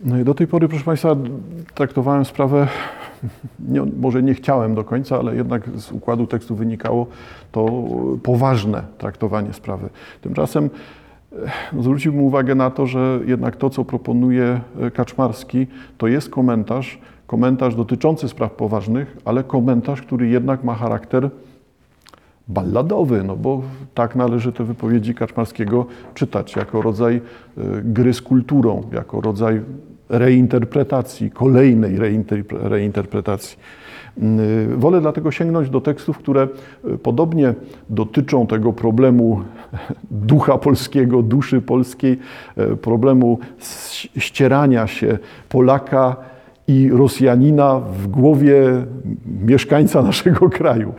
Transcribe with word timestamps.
No 0.00 0.18
i 0.18 0.24
do 0.24 0.34
tej 0.34 0.46
pory, 0.46 0.68
proszę 0.68 0.84
Państwa, 0.84 1.16
traktowałem 1.74 2.24
sprawę, 2.24 2.68
nie, 3.68 3.82
może 4.00 4.22
nie 4.22 4.34
chciałem 4.34 4.74
do 4.74 4.84
końca, 4.84 5.18
ale 5.18 5.36
jednak 5.36 5.68
z 5.76 5.92
układu 5.92 6.26
tekstu 6.26 6.56
wynikało 6.56 7.06
to 7.52 7.68
poważne 8.22 8.82
traktowanie 8.98 9.52
sprawy. 9.52 9.88
Tymczasem 10.20 10.70
no, 11.72 11.82
zwróciłbym 11.82 12.22
uwagę 12.22 12.54
na 12.54 12.70
to, 12.70 12.86
że 12.86 13.20
jednak 13.26 13.56
to, 13.56 13.70
co 13.70 13.84
proponuje 13.84 14.60
Kaczmarski, 14.94 15.66
to 15.98 16.06
jest 16.06 16.30
komentarz, 16.30 16.98
komentarz 17.26 17.74
dotyczący 17.74 18.28
spraw 18.28 18.52
poważnych, 18.52 19.16
ale 19.24 19.44
komentarz, 19.44 20.02
który 20.02 20.28
jednak 20.28 20.64
ma 20.64 20.74
charakter 20.74 21.30
balladowy, 22.48 23.22
no 23.24 23.36
bo 23.36 23.62
tak 23.94 24.16
należy 24.16 24.52
te 24.52 24.64
wypowiedzi 24.64 25.14
Kaczmarskiego 25.14 25.86
czytać, 26.14 26.56
jako 26.56 26.82
rodzaj 26.82 27.20
gry 27.84 28.14
z 28.14 28.22
kulturą, 28.22 28.82
jako 28.92 29.20
rodzaj 29.20 29.60
reinterpretacji, 30.08 31.30
kolejnej 31.30 31.98
reinterpretacji. 32.50 33.58
Wolę 34.76 35.00
dlatego 35.00 35.30
sięgnąć 35.30 35.70
do 35.70 35.80
tekstów, 35.80 36.18
które 36.18 36.48
podobnie 37.02 37.54
dotyczą 37.90 38.46
tego 38.46 38.72
problemu 38.72 39.42
ducha 40.10 40.58
polskiego, 40.58 41.22
duszy 41.22 41.60
polskiej, 41.60 42.18
problemu 42.82 43.38
ścierania 44.16 44.86
się 44.86 45.18
Polaka 45.48 46.16
i 46.68 46.90
Rosjanina 46.92 47.80
w 47.80 48.06
głowie 48.06 48.84
mieszkańca 49.46 50.02
naszego 50.02 50.50
kraju. 50.58 50.92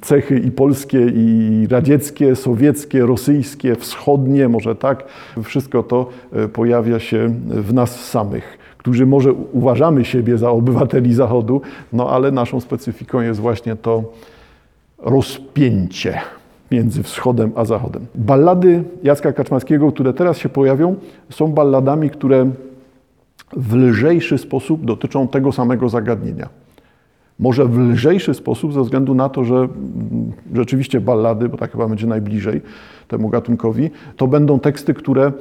Cechy 0.00 0.38
i 0.38 0.50
polskie, 0.50 1.06
i 1.14 1.66
radzieckie, 1.70 2.36
sowieckie, 2.36 3.06
rosyjskie, 3.06 3.76
wschodnie, 3.76 4.48
może 4.48 4.74
tak, 4.74 5.04
wszystko 5.42 5.82
to 5.82 6.08
pojawia 6.52 6.98
się 6.98 7.34
w 7.46 7.74
nas 7.74 8.04
samych, 8.04 8.58
którzy 8.78 9.06
może 9.06 9.32
uważamy 9.32 10.04
siebie 10.04 10.38
za 10.38 10.50
obywateli 10.50 11.14
Zachodu, 11.14 11.60
no 11.92 12.10
ale 12.10 12.30
naszą 12.30 12.60
specyfiką 12.60 13.20
jest 13.20 13.40
właśnie 13.40 13.76
to 13.76 14.04
rozpięcie 14.98 16.20
między 16.70 17.02
wschodem 17.02 17.52
a 17.54 17.64
zachodem. 17.64 18.06
Ballady 18.14 18.84
Jacka 19.02 19.32
Kaczmarskiego, 19.32 19.92
które 19.92 20.12
teraz 20.12 20.38
się 20.38 20.48
pojawią, 20.48 20.94
są 21.30 21.52
balladami, 21.52 22.10
które 22.10 22.50
w 23.56 23.74
lżejszy 23.74 24.38
sposób 24.38 24.84
dotyczą 24.84 25.28
tego 25.28 25.52
samego 25.52 25.88
zagadnienia. 25.88 26.48
Może 27.38 27.64
w 27.64 27.78
lżejszy 27.78 28.34
sposób 28.34 28.72
ze 28.72 28.82
względu 28.82 29.14
na 29.14 29.28
to, 29.28 29.44
że 29.44 29.68
rzeczywiście 30.54 31.00
ballady, 31.00 31.48
bo 31.48 31.56
tak 31.56 31.72
chyba 31.72 31.88
będzie 31.88 32.06
najbliżej 32.06 32.62
temu 33.08 33.28
gatunkowi, 33.28 33.90
to 34.16 34.26
będą 34.26 34.60
teksty, 34.60 34.94
które 34.94 35.32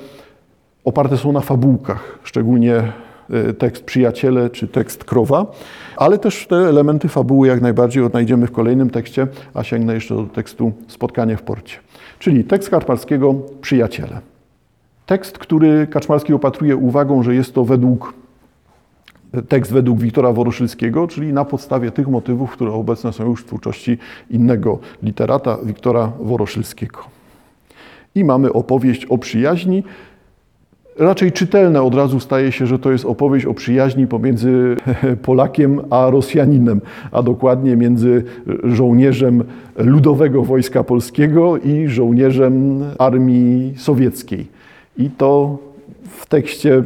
oparte 0.86 1.18
są 1.18 1.32
na 1.32 1.42
fabułkach, 1.42 2.20
szczególnie 2.24 2.84
tekst 3.58 3.84
Przyjaciele 3.84 4.50
czy 4.50 4.68
tekst 4.68 5.04
Krowa, 5.04 5.46
ale 5.98 6.18
też 6.18 6.48
te 6.48 6.56
elementy 6.56 7.08
fabuły 7.08 7.48
jak 7.48 7.62
najbardziej 7.62 8.04
odnajdziemy 8.04 8.48
w 8.48 8.52
kolejnym 8.52 8.90
tekście, 8.90 9.28
a 9.54 9.64
sięgnę 9.64 9.94
jeszcze 9.94 10.16
do 10.16 10.24
tekstu 10.24 10.72
Spotkanie 10.88 11.38
w 11.38 11.42
porcie. 11.42 11.78
Czyli 12.20 12.44
tekst 12.44 12.70
Karpalskiego 12.70 13.36
Przyjaciele. 13.62 14.22
Tekst, 15.08 15.38
który 15.38 15.88
Kaczmarski 15.88 16.34
opatruje 16.34 16.76
uwagą, 16.76 17.24
że 17.24 17.36
jest 17.36 17.54
to 17.54 17.66
według 17.66 18.14
tekst 19.48 19.74
według 19.74 20.00
Wiktora 20.00 20.34
Woroszylskiego, 20.34 21.08
czyli 21.08 21.34
na 21.34 21.46
podstawie 21.46 21.92
tych 21.92 22.08
motywów, 22.08 22.52
które 22.52 22.72
obecne 22.72 23.14
są 23.14 23.30
już 23.30 23.42
w 23.42 23.46
twórczości 23.46 23.98
innego 24.30 24.80
literata, 25.04 25.58
Wiktora 25.64 26.12
Woroszylskiego. 26.20 27.00
I 28.16 28.24
mamy 28.24 28.54
opowieść 28.54 29.06
o 29.06 29.18
przyjaźni. 29.18 29.84
Raczej 30.98 31.32
czytelne 31.32 31.82
od 31.82 31.96
razu 31.96 32.20
staje 32.20 32.52
się, 32.52 32.68
że 32.68 32.80
to 32.80 32.92
jest 32.92 33.06
opowieść 33.06 33.46
o 33.46 33.54
przyjaźni 33.54 34.08
pomiędzy 34.08 34.78
Polakiem 35.26 35.82
a 35.90 36.10
Rosjaninem, 36.10 36.82
a 37.12 37.24
dokładnie 37.24 37.76
między 37.76 38.24
żołnierzem 38.64 39.44
Ludowego 39.78 40.44
Wojska 40.44 40.84
Polskiego 40.84 41.58
i 41.58 41.88
żołnierzem 41.88 42.84
Armii 42.98 43.73
Sowieckiej. 43.78 44.57
I 44.98 45.10
to 45.10 45.58
w 46.04 46.26
tekście 46.26 46.84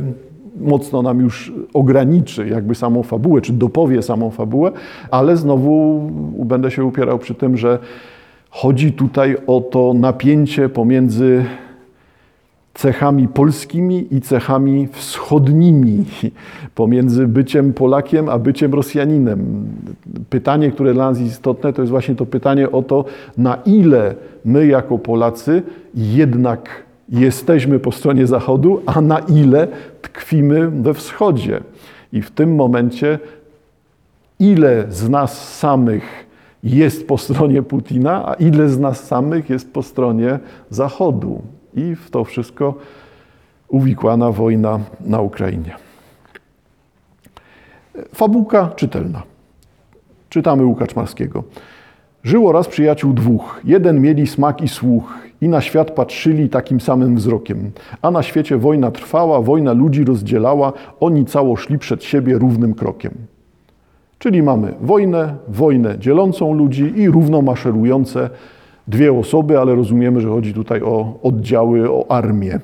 mocno 0.61 1.01
nam 1.01 1.19
już 1.19 1.53
ograniczy 1.73 2.47
jakby 2.47 2.75
samą 2.75 3.03
fabułę, 3.03 3.41
czy 3.41 3.53
dopowie 3.53 4.01
samą 4.01 4.31
fabułę, 4.31 4.71
ale 5.11 5.37
znowu 5.37 6.01
będę 6.45 6.71
się 6.71 6.85
upierał 6.85 7.19
przy 7.19 7.35
tym, 7.35 7.57
że 7.57 7.79
chodzi 8.49 8.91
tutaj 8.93 9.37
o 9.47 9.61
to 9.61 9.93
napięcie 9.93 10.69
pomiędzy 10.69 11.45
cechami 12.73 13.27
polskimi 13.27 14.07
i 14.11 14.21
cechami 14.21 14.87
wschodnimi, 14.91 16.05
pomiędzy 16.75 17.27
byciem 17.27 17.73
Polakiem 17.73 18.29
a 18.29 18.39
byciem 18.39 18.73
Rosjaninem. 18.73 19.65
Pytanie, 20.29 20.71
które 20.71 20.93
dla 20.93 21.09
nas 21.09 21.19
istotne, 21.19 21.73
to 21.73 21.81
jest 21.81 21.91
właśnie 21.91 22.15
to 22.15 22.25
pytanie 22.25 22.71
o 22.71 22.81
to, 22.81 23.05
na 23.37 23.55
ile 23.65 24.15
my 24.45 24.67
jako 24.67 24.97
Polacy 24.97 25.63
jednak 25.95 26.69
jesteśmy 27.11 27.79
po 27.79 27.91
stronie 27.91 28.27
Zachodu, 28.27 28.81
a 28.85 29.01
na 29.01 29.19
ile 29.19 29.67
tkwimy 30.01 30.69
we 30.69 30.93
wschodzie. 30.93 31.59
I 32.13 32.21
w 32.21 32.31
tym 32.31 32.55
momencie, 32.55 33.19
ile 34.39 34.85
z 34.89 35.09
nas 35.09 35.57
samych 35.57 36.27
jest 36.63 37.07
po 37.07 37.17
stronie 37.17 37.63
Putina, 37.63 38.27
a 38.29 38.33
ile 38.33 38.69
z 38.69 38.79
nas 38.79 39.03
samych 39.07 39.49
jest 39.49 39.73
po 39.73 39.83
stronie 39.83 40.39
Zachodu. 40.69 41.41
I 41.73 41.95
w 41.95 42.09
to 42.09 42.23
wszystko 42.23 42.73
uwikłana 43.67 44.31
wojna 44.31 44.79
na 45.05 45.21
Ukrainie. 45.21 45.75
Fabułka 48.15 48.69
czytelna. 48.75 49.23
Czytamy 50.29 50.65
u 50.65 50.75
Kaczmarskiego. 50.75 51.43
Żyło 52.23 52.51
raz 52.51 52.67
przyjaciół 52.67 53.13
dwóch. 53.13 53.61
Jeden 53.63 54.01
mieli 54.01 54.27
smak 54.27 54.61
i 54.61 54.67
słuch 54.67 55.30
i 55.41 55.49
na 55.49 55.61
świat 55.61 55.91
patrzyli 55.91 56.49
takim 56.49 56.79
samym 56.79 57.15
wzrokiem. 57.15 57.71
A 58.01 58.11
na 58.11 58.23
świecie 58.23 58.57
wojna 58.57 58.91
trwała, 58.91 59.41
wojna 59.41 59.73
ludzi 59.73 60.03
rozdzielała, 60.03 60.73
oni 60.99 61.25
cało 61.25 61.55
szli 61.55 61.79
przed 61.79 62.03
siebie 62.03 62.37
równym 62.37 62.73
krokiem. 62.73 63.11
Czyli 64.19 64.43
mamy 64.43 64.73
wojnę, 64.81 65.35
wojnę 65.47 65.99
dzielącą 65.99 66.53
ludzi 66.53 66.93
i 66.95 67.09
równo 67.09 67.41
maszerujące 67.41 68.29
dwie 68.87 69.13
osoby, 69.13 69.59
ale 69.59 69.75
rozumiemy, 69.75 70.21
że 70.21 70.29
chodzi 70.29 70.53
tutaj 70.53 70.81
o 70.81 71.19
oddziały, 71.23 71.91
o 71.91 72.11
armię. 72.11 72.59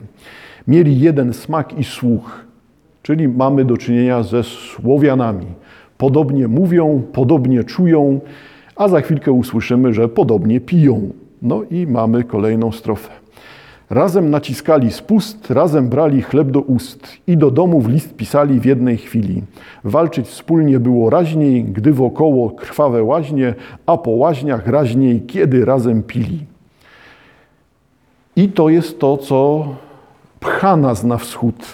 Mieli 0.68 1.00
jeden 1.00 1.34
smak 1.34 1.80
i 1.80 1.84
słuch, 1.84 2.46
czyli 3.04 3.28
mamy 3.28 3.66
do 3.66 3.78
czynienia 3.78 4.24
ze 4.24 4.44
Słowianami. 4.44 5.46
Podobnie 5.98 6.48
mówią, 6.48 7.02
podobnie 7.14 7.64
czują, 7.64 8.20
a 8.76 8.88
za 8.88 9.02
chwilkę 9.02 9.32
usłyszymy, 9.32 9.94
że 9.94 10.10
podobnie 10.10 10.60
piją. 10.62 11.10
No 11.42 11.64
i 11.72 11.88
mamy 11.88 12.24
kolejną 12.24 12.72
strofę. 12.72 13.10
Razem 13.90 14.30
naciskali 14.30 14.92
spust, 14.92 15.52
razem 15.52 15.90
brali 15.90 16.22
chleb 16.22 16.52
do 16.52 16.62
ust 16.62 17.08
i 17.28 17.38
do 17.38 17.52
domów 17.52 17.88
list 17.88 18.16
pisali 18.16 18.60
w 18.60 18.66
jednej 18.66 18.98
chwili. 18.98 19.44
Walczyć 19.84 20.28
wspólnie 20.28 20.80
było 20.80 21.10
raźniej, 21.10 21.64
gdy 21.64 21.94
wokoło 21.94 22.50
krwawe 22.50 23.04
łaźnie, 23.04 23.54
a 23.86 23.98
po 23.98 24.12
łaźniach 24.12 24.68
raźniej, 24.68 25.22
kiedy 25.22 25.66
razem 25.66 26.04
pili. 26.04 26.46
I 28.36 28.50
to 28.50 28.70
jest 28.70 29.00
to, 29.00 29.18
co 29.18 29.68
pcha 30.40 30.78
nas 30.78 31.04
na 31.04 31.18
wschód. 31.18 31.66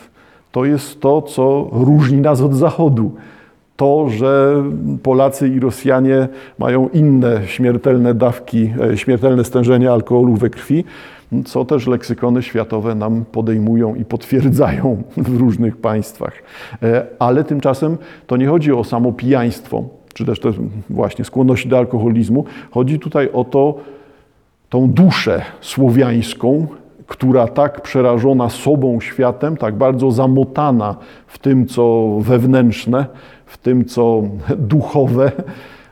To 0.52 0.66
jest 0.66 1.02
to, 1.02 1.22
co 1.22 1.70
różni 1.72 2.18
nas 2.22 2.42
od 2.42 2.56
zachodu 2.56 3.12
to, 3.76 4.10
że 4.10 4.64
Polacy 5.04 5.48
i 5.48 5.60
Rosjanie 5.60 6.28
mają 6.60 6.90
inne 6.90 7.42
śmiertelne 7.46 8.14
dawki, 8.14 8.74
e, 8.92 8.98
śmiertelne 8.98 9.44
stężenie 9.44 9.92
alkoholu 9.92 10.36
we 10.36 10.50
krwi, 10.50 10.84
co 11.46 11.66
też 11.66 11.88
leksykony 11.88 12.44
światowe 12.44 12.96
nam 12.96 13.26
podejmują 13.32 13.96
i 13.96 14.06
potwierdzają 14.06 15.04
w 15.18 15.38
różnych 15.38 15.78
państwach. 15.78 16.34
E, 16.84 17.06
ale 17.20 17.44
tymczasem 17.44 17.98
to 18.28 18.38
nie 18.38 18.48
chodzi 18.48 18.74
o 18.74 18.84
samo 18.84 19.12
pijaństwo, 19.12 19.84
czy 20.14 20.26
też 20.26 20.40
te 20.40 20.52
właśnie 20.90 21.26
skłonności 21.26 21.70
do 21.70 21.78
alkoholizmu. 21.78 22.46
Chodzi 22.72 23.00
tutaj 23.00 23.30
o 23.34 23.44
to, 23.44 23.76
tą 24.70 24.90
duszę 24.90 25.42
słowiańską, 25.62 26.68
która 27.08 27.48
tak 27.48 27.82
przerażona 27.82 28.50
sobą, 28.50 29.02
światem, 29.02 29.58
tak 29.58 29.76
bardzo 29.76 30.12
zamotana 30.12 30.96
w 31.28 31.38
tym, 31.38 31.66
co 31.66 32.08
wewnętrzne, 32.20 33.06
w 33.54 33.58
tym, 33.58 33.86
co 33.86 34.24
duchowe, 34.74 35.32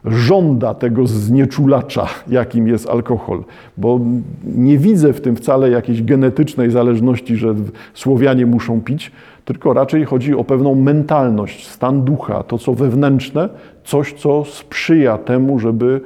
żąda 0.05 0.73
tego 0.73 1.07
znieczulacza, 1.07 2.07
jakim 2.27 2.67
jest 2.67 2.89
alkohol. 2.89 3.43
Bo 3.77 3.99
nie 4.55 4.77
widzę 4.77 5.13
w 5.13 5.21
tym 5.21 5.35
wcale 5.35 5.69
jakiejś 5.69 6.03
genetycznej 6.03 6.71
zależności, 6.71 7.35
że 7.35 7.55
Słowianie 7.93 8.45
muszą 8.45 8.81
pić, 8.81 9.11
tylko 9.45 9.73
raczej 9.73 10.05
chodzi 10.05 10.35
o 10.35 10.43
pewną 10.43 10.75
mentalność, 10.75 11.67
stan 11.67 12.03
ducha, 12.03 12.43
to 12.43 12.57
co 12.57 12.73
wewnętrzne, 12.73 13.49
coś, 13.83 14.13
co 14.13 14.45
sprzyja 14.45 15.17
temu, 15.17 15.59
żeby 15.59 16.01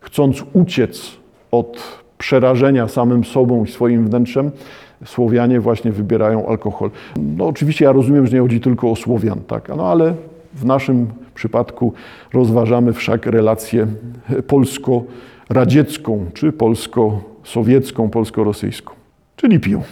chcąc 0.00 0.44
uciec 0.52 1.10
od 1.50 2.02
przerażenia 2.18 2.88
samym 2.88 3.24
sobą 3.24 3.64
i 3.64 3.68
swoim 3.68 4.08
wnętrzem, 4.08 4.50
Słowianie 5.04 5.60
właśnie 5.60 5.92
wybierają 5.92 6.48
alkohol. 6.48 6.90
No 7.16 7.46
oczywiście 7.46 7.84
ja 7.84 7.92
rozumiem, 7.92 8.26
że 8.26 8.36
nie 8.36 8.42
chodzi 8.42 8.60
tylko 8.60 8.90
o 8.90 8.96
Słowian, 8.96 9.40
tak, 9.46 9.68
no 9.76 9.86
ale 9.86 10.14
w 10.58 10.64
naszym 10.64 11.06
przypadku 11.34 11.92
rozważamy 12.32 12.92
wszak 12.92 13.26
relację 13.26 13.86
polsko-radziecką, 14.46 16.26
czy 16.34 16.52
polsko-sowiecką, 16.52 18.10
polsko-rosyjską. 18.10 18.94
Czyli 19.36 19.60
pił. 19.60 19.82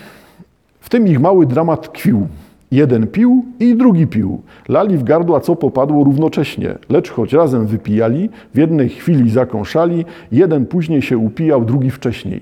W 0.80 0.88
tym 0.88 1.08
ich 1.08 1.20
mały 1.20 1.46
dramat 1.46 1.92
tkwił. 1.92 2.26
Jeden 2.70 3.06
pił 3.06 3.44
i 3.60 3.74
drugi 3.74 4.06
pił. 4.06 4.42
Lali 4.68 4.96
w 4.96 5.04
gardła, 5.04 5.40
co 5.40 5.56
popadło 5.56 6.04
równocześnie, 6.04 6.74
lecz 6.88 7.10
choć 7.10 7.32
razem 7.32 7.66
wypijali, 7.66 8.30
w 8.54 8.58
jednej 8.58 8.88
chwili 8.88 9.30
zakąszali, 9.30 10.04
jeden 10.32 10.66
później 10.66 11.02
się 11.02 11.18
upijał, 11.18 11.64
drugi 11.64 11.90
wcześniej. 11.90 12.40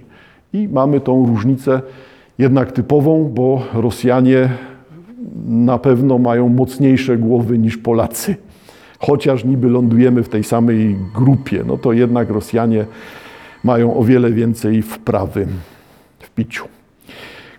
I 0.52 0.68
mamy 0.68 1.00
tą 1.00 1.26
różnicę 1.26 1.80
jednak 2.38 2.72
typową, 2.72 3.24
bo 3.34 3.62
Rosjanie 3.74 4.48
na 5.46 5.78
pewno 5.78 6.18
mają 6.18 6.48
mocniejsze 6.48 7.18
głowy 7.18 7.58
niż 7.58 7.76
Polacy. 7.76 8.36
Chociaż 8.98 9.44
niby 9.44 9.68
lądujemy 9.68 10.22
w 10.22 10.28
tej 10.28 10.44
samej 10.44 10.96
grupie, 11.14 11.64
no 11.66 11.78
to 11.78 11.92
jednak 11.92 12.30
Rosjanie 12.30 12.86
mają 13.64 13.96
o 13.96 14.04
wiele 14.04 14.30
więcej 14.30 14.82
wprawy 14.82 15.46
w 16.18 16.30
piciu. 16.30 16.64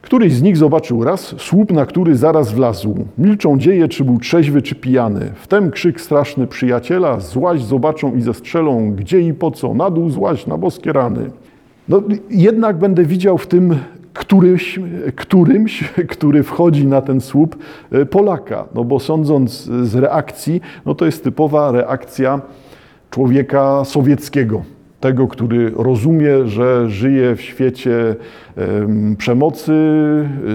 Któryś 0.01 0.33
z 0.33 0.41
nich 0.41 0.57
zobaczył 0.57 1.03
raz 1.03 1.35
słup, 1.37 1.71
na 1.71 1.85
który 1.85 2.15
zaraz 2.15 2.51
wlazł. 2.51 3.05
Milczą 3.17 3.57
dzieje, 3.57 3.87
czy 3.87 4.03
był 4.03 4.19
trzeźwy, 4.19 4.61
czy 4.61 4.75
pijany. 4.75 5.31
Wtem 5.35 5.71
krzyk 5.71 6.01
straszny 6.01 6.47
przyjaciela, 6.47 7.19
złaź 7.19 7.63
zobaczą 7.63 8.15
i 8.15 8.21
zestrzelą, 8.21 8.91
gdzie 8.91 9.21
i 9.21 9.33
po 9.33 9.51
co, 9.51 9.73
na 9.73 9.89
dół 9.89 10.09
złaź, 10.09 10.47
na 10.47 10.57
boskie 10.57 10.93
rany. 10.93 11.29
No, 11.89 12.03
jednak 12.29 12.77
będę 12.77 13.03
widział 13.05 13.37
w 13.37 13.47
tym 13.47 13.75
któryś, 14.15 14.79
którymś, 15.15 15.83
który 16.09 16.43
wchodzi 16.43 16.87
na 16.87 17.01
ten 17.01 17.21
słup 17.21 17.55
e, 17.91 18.05
Polaka. 18.05 18.65
No 18.75 18.83
bo 18.83 18.99
sądząc 18.99 19.63
z 19.63 19.95
reakcji, 19.95 20.61
no 20.85 20.95
to 20.95 21.05
jest 21.05 21.23
typowa 21.23 21.71
reakcja 21.71 22.41
człowieka 23.11 23.85
sowieckiego 23.85 24.61
tego, 24.99 25.27
który 25.27 25.71
rozumie, 25.75 26.47
że 26.47 26.89
żyje 26.89 27.35
w 27.35 27.41
świecie 27.41 28.15
przemocy, 29.17 29.73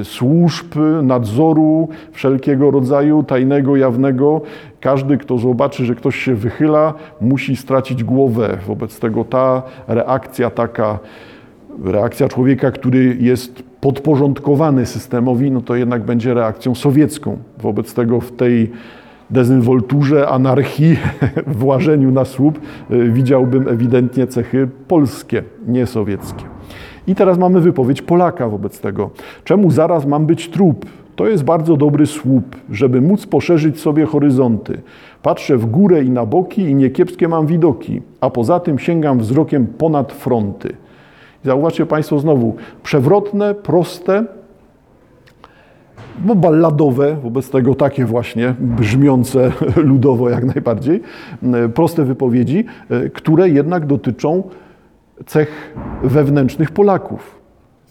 służb, 0.04 0.74
nadzoru 1.02 1.88
wszelkiego 2.12 2.70
rodzaju, 2.70 3.22
tajnego, 3.22 3.76
jawnego. 3.76 4.40
Każdy, 4.80 5.18
kto 5.18 5.38
zobaczy, 5.38 5.84
że 5.84 5.94
ktoś 5.94 6.16
się 6.16 6.34
wychyla, 6.34 6.94
musi 7.20 7.56
stracić 7.56 8.04
głowę. 8.04 8.58
Wobec 8.66 8.98
tego 8.98 9.24
ta 9.24 9.62
reakcja 9.88 10.50
taka, 10.50 10.98
reakcja 11.84 12.28
człowieka, 12.28 12.70
który 12.70 13.17
jest 13.20 13.62
podporządkowany 13.81 14.87
systemowi, 14.87 15.50
no 15.50 15.61
to 15.61 15.75
jednak 15.75 16.02
będzie 16.02 16.34
reakcją 16.34 16.75
sowiecką. 16.75 17.37
Wobec 17.58 17.94
tego 17.94 18.20
w 18.20 18.32
tej 18.32 18.70
dezynwolturze, 19.31 20.28
anarchii, 20.28 20.96
włażeniu 21.46 22.11
na 22.11 22.25
słup 22.25 22.61
y, 22.90 23.11
widziałbym 23.12 23.69
ewidentnie 23.69 24.26
cechy 24.26 24.69
polskie, 24.88 25.43
nie 25.67 25.87
sowieckie. 25.87 26.44
I 27.06 27.14
teraz 27.14 27.38
mamy 27.38 27.61
wypowiedź 27.61 28.02
Polaka 28.02 28.49
wobec 28.49 28.81
tego. 28.81 29.11
Czemu 29.44 29.70
zaraz 29.70 30.06
mam 30.06 30.26
być 30.26 30.49
trup? 30.49 30.87
To 31.16 31.26
jest 31.26 31.44
bardzo 31.44 31.76
dobry 31.76 32.06
słup, 32.06 32.56
żeby 32.70 33.00
móc 33.00 33.26
poszerzyć 33.26 33.81
sobie 33.81 34.06
horyzonty. 34.06 34.81
Patrzę 35.23 35.56
w 35.56 35.66
górę 35.66 36.05
i 36.05 36.11
na 36.11 36.26
boki 36.26 36.62
i 36.62 36.75
niekiepskie 36.75 37.28
mam 37.28 37.46
widoki, 37.46 38.02
a 38.20 38.31
poza 38.31 38.61
tym 38.61 38.78
sięgam 38.78 39.19
wzrokiem 39.19 39.66
ponad 39.66 40.12
fronty. 40.12 40.76
Zauważcie 41.44 41.87
Państwo 41.87 42.19
znowu, 42.19 42.56
przewrotne, 42.82 43.54
proste, 43.54 44.25
bo 46.19 46.34
balladowe, 46.34 47.16
wobec 47.22 47.50
tego 47.50 47.75
takie 47.75 48.04
właśnie 48.04 48.54
brzmiące 48.58 49.52
ludowo 49.90 50.31
jak 50.31 50.44
najbardziej, 50.44 51.02
proste 51.75 52.04
wypowiedzi, 52.04 52.64
e, 52.90 53.10
które 53.10 53.48
jednak 53.48 53.87
dotyczą 53.87 54.42
cech 55.26 55.75
wewnętrznych 56.02 56.70
Polaków. 56.70 57.40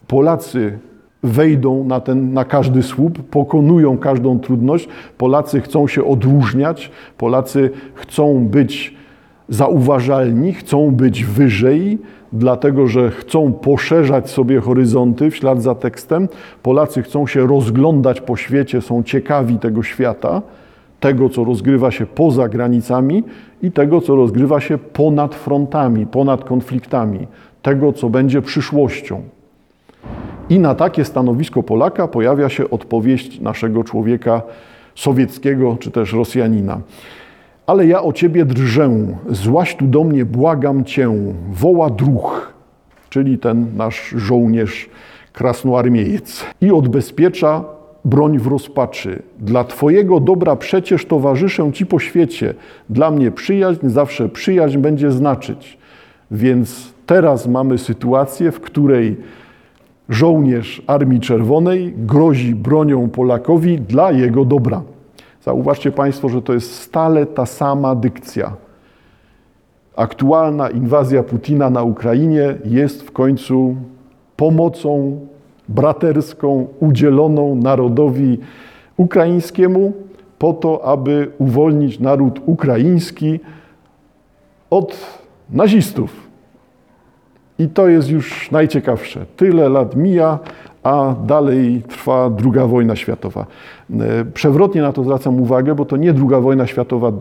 Polacy 0.07 0.79
wejdą 1.23 1.83
na, 1.83 1.99
ten, 1.99 2.33
na 2.33 2.45
każdy 2.45 2.83
słup, 2.83 3.23
pokonują 3.23 3.97
każdą 3.97 4.39
trudność. 4.39 4.87
Polacy 5.17 5.61
chcą 5.61 5.87
się 5.87 6.05
odróżniać, 6.05 6.91
Polacy 7.17 7.69
chcą 7.93 8.45
być 8.45 8.95
zauważalni, 9.49 10.53
chcą 10.53 10.91
być 10.91 11.25
wyżej, 11.25 11.99
dlatego 12.33 12.87
że 12.87 13.11
chcą 13.11 13.53
poszerzać 13.53 14.29
sobie 14.29 14.61
horyzonty 14.61 15.31
w 15.31 15.35
ślad 15.35 15.61
za 15.61 15.75
tekstem. 15.75 16.27
Polacy 16.63 17.01
chcą 17.01 17.27
się 17.27 17.47
rozglądać 17.47 18.21
po 18.21 18.37
świecie, 18.37 18.81
są 18.81 19.03
ciekawi 19.03 19.59
tego 19.59 19.83
świata, 19.83 20.41
tego, 20.99 21.29
co 21.29 21.43
rozgrywa 21.43 21.91
się 21.91 22.05
poza 22.05 22.49
granicami 22.49 23.23
i 23.61 23.71
tego, 23.71 24.01
co 24.01 24.15
rozgrywa 24.15 24.59
się 24.59 24.77
ponad 24.77 25.35
frontami, 25.35 26.05
ponad 26.05 26.43
konfliktami, 26.43 27.27
tego, 27.61 27.93
co 27.93 28.09
będzie 28.09 28.41
przyszłością. 28.41 29.21
I 30.49 30.59
na 30.59 30.75
takie 30.75 31.05
stanowisko 31.05 31.63
Polaka 31.63 32.07
pojawia 32.07 32.49
się 32.49 32.69
odpowiedź 32.69 33.39
naszego 33.39 33.83
człowieka 33.83 34.41
sowieckiego 34.95 35.77
czy 35.79 35.91
też 35.91 36.13
Rosjanina. 36.13 36.81
Ale 37.69 37.87
ja 37.87 38.01
o 38.01 38.13
ciebie 38.13 38.45
drżę, 38.45 38.89
złaś 39.29 39.75
tu 39.75 39.85
do 39.85 40.03
mnie, 40.03 40.25
błagam 40.25 40.83
cię, 40.83 41.11
woła 41.51 41.89
druh, 41.89 42.53
czyli 43.09 43.37
ten 43.37 43.65
nasz 43.77 44.09
żołnierz 44.17 44.89
krasnoarmiejec, 45.33 46.45
i 46.61 46.71
odbezpiecza 46.71 47.63
broń 48.05 48.39
w 48.39 48.47
rozpaczy. 48.47 49.21
Dla 49.39 49.63
Twojego 49.63 50.19
dobra 50.19 50.55
przecież 50.55 51.05
towarzyszę 51.05 51.71
Ci 51.71 51.85
po 51.85 51.99
świecie. 51.99 52.53
Dla 52.89 53.11
mnie 53.11 53.31
przyjaźń 53.31 53.89
zawsze 53.89 54.29
przyjaźń 54.29 54.77
będzie 54.77 55.11
znaczyć. 55.11 55.77
Więc 56.31 56.93
teraz 57.05 57.47
mamy 57.47 57.77
sytuację, 57.77 58.51
w 58.51 58.59
której 58.59 59.17
żołnierz 60.09 60.81
Armii 60.87 61.19
Czerwonej 61.19 61.93
grozi 61.97 62.55
bronią 62.55 63.09
Polakowi 63.09 63.79
dla 63.79 64.11
jego 64.11 64.45
dobra. 64.45 64.81
Zauważcie 65.41 65.91
Państwo, 65.91 66.29
że 66.29 66.41
to 66.41 66.53
jest 66.53 66.75
stale 66.75 67.25
ta 67.25 67.45
sama 67.45 67.95
dykcja. 67.95 68.53
Aktualna 69.95 70.69
inwazja 70.69 71.23
Putina 71.23 71.69
na 71.69 71.83
Ukrainie 71.83 72.55
jest 72.65 73.03
w 73.03 73.11
końcu 73.11 73.75
pomocą 74.35 75.19
braterską 75.69 76.67
udzieloną 76.79 77.55
narodowi 77.55 78.39
ukraińskiemu 78.97 79.93
po 80.39 80.53
to, 80.53 80.85
aby 80.85 81.31
uwolnić 81.37 81.99
naród 81.99 82.41
ukraiński 82.45 83.39
od 84.69 84.97
nazistów. 85.49 86.29
I 87.59 87.67
to 87.67 87.87
jest 87.87 88.09
już 88.09 88.51
najciekawsze. 88.51 89.25
Tyle 89.35 89.69
lat 89.69 89.95
mija, 89.95 90.39
a 90.89 91.15
dalej 91.25 91.81
trwa 91.87 92.29
druga 92.29 92.67
wojna 92.67 92.95
światowa. 92.95 93.45
E, 93.99 94.25
przewrotnie 94.25 94.81
na 94.81 94.93
to 94.93 95.03
zwracam 95.03 95.41
uwagę, 95.41 95.75
bo 95.75 95.85
to 95.85 95.97
nie 95.97 96.13
druga 96.13 96.39
wojna 96.39 96.67
światowa 96.67 97.11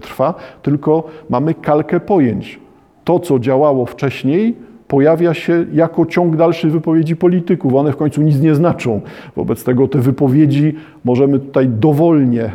trwa, 0.00 0.34
tylko 0.62 1.04
mamy 1.30 1.54
kalkę 1.54 2.00
pojęć. 2.00 2.60
To, 3.04 3.18
co 3.18 3.38
działało 3.38 3.86
wcześniej, 3.86 4.56
pojawia 4.88 5.34
się 5.34 5.66
jako 5.72 6.06
ciąg 6.06 6.36
dalszy 6.36 6.70
wypowiedzi 6.70 7.16
polityków. 7.16 7.74
One 7.74 7.92
w 7.92 7.96
końcu 7.96 8.22
nic 8.22 8.40
nie 8.40 8.54
znaczą. 8.54 9.00
Wobec 9.36 9.64
tego 9.64 9.88
te 9.88 9.98
wypowiedzi 9.98 10.74
możemy 11.04 11.38
tutaj 11.38 11.68
dowolnie 11.68 12.50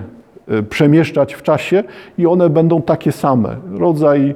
e, 0.47 0.63
przemieszczać 0.63 1.33
w 1.33 1.41
czasie 1.41 1.83
i 2.17 2.25
one 2.25 2.49
będą 2.49 2.81
takie 2.81 3.11
same. 3.11 3.55
Rodzaj 3.71 4.35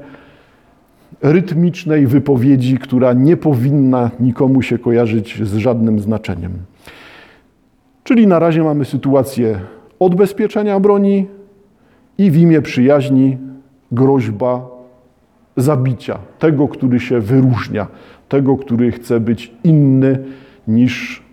rytmicznej 1.21 2.07
wypowiedzi, 2.07 2.77
która 2.77 3.13
nie 3.13 3.37
powinna 3.37 4.11
nikomu 4.19 4.61
się 4.61 4.77
kojarzyć 4.77 5.43
z 5.43 5.55
żadnym 5.55 5.99
znaczeniem. 5.99 6.51
Czyli 8.03 8.27
na 8.27 8.39
razie 8.39 8.63
mamy 8.63 8.85
sytuację 8.85 9.59
odbezpieczenia 9.99 10.79
broni 10.79 11.27
i 12.17 12.31
w 12.31 12.37
imię 12.37 12.61
przyjaźni 12.61 13.37
groźba 13.91 14.67
zabicia 15.57 16.19
tego, 16.39 16.67
który 16.67 16.99
się 16.99 17.19
wyróżnia, 17.19 17.87
tego, 18.29 18.57
który 18.57 18.91
chce 18.91 19.19
być 19.19 19.51
inny 19.63 20.23
niż 20.67 21.23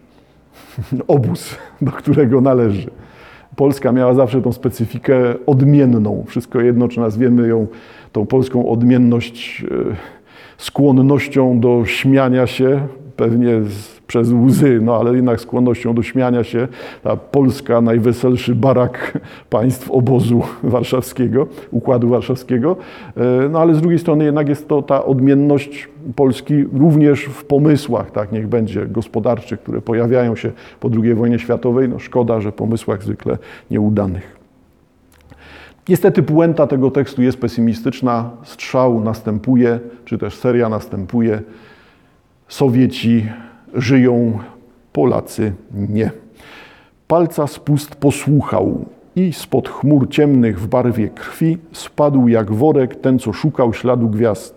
obóz, 1.08 1.56
do 1.80 1.92
którego 1.92 2.40
należy. 2.40 2.90
Polska 3.60 3.92
miała 3.92 4.14
zawsze 4.14 4.42
tą 4.42 4.52
specyfikę 4.52 5.16
odmienną. 5.46 6.24
Wszystko 6.26 6.60
jedno, 6.60 6.88
czy 6.88 7.00
nazwiemy 7.00 7.48
ją 7.48 7.66
tą 8.12 8.26
polską 8.26 8.68
odmienność 8.68 9.64
e, 9.70 9.96
skłonnością 10.58 11.60
do 11.60 11.82
śmiania 11.86 12.46
się, 12.46 12.80
pewnie 13.16 13.62
z 13.64 13.99
przez 14.10 14.32
łzy, 14.32 14.80
no 14.82 14.96
ale 14.96 15.16
jednak 15.16 15.40
skłonnością 15.40 15.94
do 15.94 16.02
śmiania 16.02 16.44
się, 16.44 16.68
ta 17.02 17.16
Polska, 17.16 17.80
najweselszy 17.80 18.54
barak 18.54 19.18
państw 19.50 19.90
obozu 19.90 20.42
warszawskiego, 20.62 21.46
Układu 21.70 22.08
Warszawskiego, 22.08 22.76
e, 23.16 23.48
no 23.48 23.60
ale 23.60 23.74
z 23.74 23.80
drugiej 23.80 23.98
strony 23.98 24.24
jednak 24.24 24.48
jest 24.48 24.68
to 24.68 24.82
ta 24.82 25.04
odmienność 25.04 25.88
Polski 26.16 26.64
również 26.72 27.24
w 27.24 27.44
pomysłach, 27.44 28.10
tak 28.10 28.32
niech 28.32 28.48
będzie, 28.48 28.86
gospodarczych, 28.86 29.60
które 29.60 29.80
pojawiają 29.80 30.36
się 30.36 30.52
po 30.80 30.90
II 31.02 31.14
wojnie 31.14 31.38
światowej, 31.38 31.88
no 31.88 31.98
szkoda, 31.98 32.40
że 32.40 32.52
pomysłach 32.52 33.02
zwykle 33.02 33.38
nieudanych. 33.70 34.36
Niestety 35.88 36.22
puenta 36.22 36.66
tego 36.66 36.90
tekstu 36.90 37.22
jest 37.22 37.40
pesymistyczna. 37.40 38.30
Strzał 38.42 39.00
następuje, 39.00 39.80
czy 40.04 40.18
też 40.18 40.34
seria 40.34 40.68
następuje. 40.68 41.42
Sowieci 42.48 43.26
żyją, 43.74 44.38
Polacy 44.92 45.52
nie. 45.74 46.10
Palca 47.08 47.46
spust 47.46 47.94
posłuchał 47.94 48.84
i 49.16 49.32
spod 49.32 49.68
chmur 49.68 50.08
ciemnych 50.08 50.60
w 50.60 50.66
barwie 50.66 51.08
krwi 51.08 51.58
spadł 51.72 52.28
jak 52.28 52.52
worek 52.52 52.96
ten, 52.96 53.18
co 53.18 53.32
szukał 53.32 53.72
śladu 53.72 54.08
gwiazd. 54.08 54.54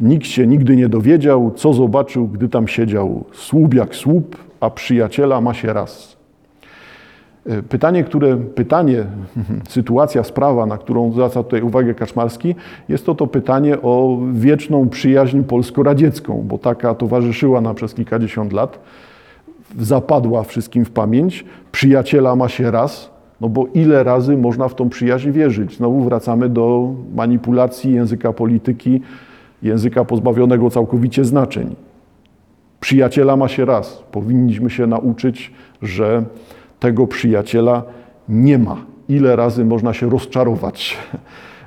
Nikt 0.00 0.26
się 0.26 0.46
nigdy 0.46 0.76
nie 0.76 0.88
dowiedział, 0.88 1.52
co 1.56 1.72
zobaczył, 1.72 2.28
gdy 2.28 2.48
tam 2.48 2.68
siedział. 2.68 3.24
Słup 3.32 3.74
jak 3.74 3.94
słup, 3.94 4.36
a 4.60 4.70
przyjaciela 4.70 5.40
ma 5.40 5.54
się 5.54 5.72
raz. 5.72 6.19
E, 7.46 7.62
pytanie, 7.62 8.04
które, 8.04 8.36
pytanie, 8.36 9.04
sytuacja, 9.68 10.24
sprawa, 10.24 10.66
na 10.66 10.78
którą 10.78 11.12
zwraca 11.12 11.42
tutaj 11.42 11.62
uwagę 11.62 11.94
Kaczmarski, 11.94 12.54
jest 12.88 13.06
to 13.06 13.14
to 13.14 13.26
pytanie 13.26 13.82
o 13.82 14.18
wieczną 14.32 14.88
przyjaźń 14.88 15.42
polsko-radziecką, 15.42 16.44
bo 16.46 16.58
taka 16.58 16.94
towarzyszyła 16.94 17.60
nam 17.60 17.74
przez 17.74 17.94
kilkadziesiąt 17.94 18.52
lat, 18.52 18.78
zapadła 19.78 20.42
wszystkim 20.42 20.84
w 20.84 20.90
pamięć. 20.90 21.44
Przyjaciela 21.72 22.36
ma 22.36 22.48
się 22.48 22.70
raz, 22.70 23.10
no 23.40 23.48
bo 23.48 23.66
ile 23.74 24.04
razy 24.04 24.36
można 24.36 24.68
w 24.68 24.74
tą 24.74 24.88
przyjaźń 24.88 25.30
wierzyć? 25.30 25.76
Znowu 25.76 26.04
wracamy 26.04 26.48
do 26.48 26.94
manipulacji 27.14 27.92
języka 27.92 28.32
polityki, 28.32 29.00
języka 29.62 30.04
pozbawionego 30.04 30.70
całkowicie 30.70 31.24
znaczeń. 31.24 31.76
Przyjaciela 32.80 33.36
ma 33.36 33.48
się 33.48 33.64
raz. 33.64 34.02
Powinniśmy 34.12 34.70
się 34.70 34.86
nauczyć, 34.86 35.52
że 35.82 36.24
tego 36.80 37.06
przyjaciela 37.06 37.82
nie 38.28 38.58
ma. 38.58 38.76
Ile 39.08 39.36
razy 39.36 39.64
można 39.64 39.92
się 39.92 40.10
rozczarować? 40.10 40.98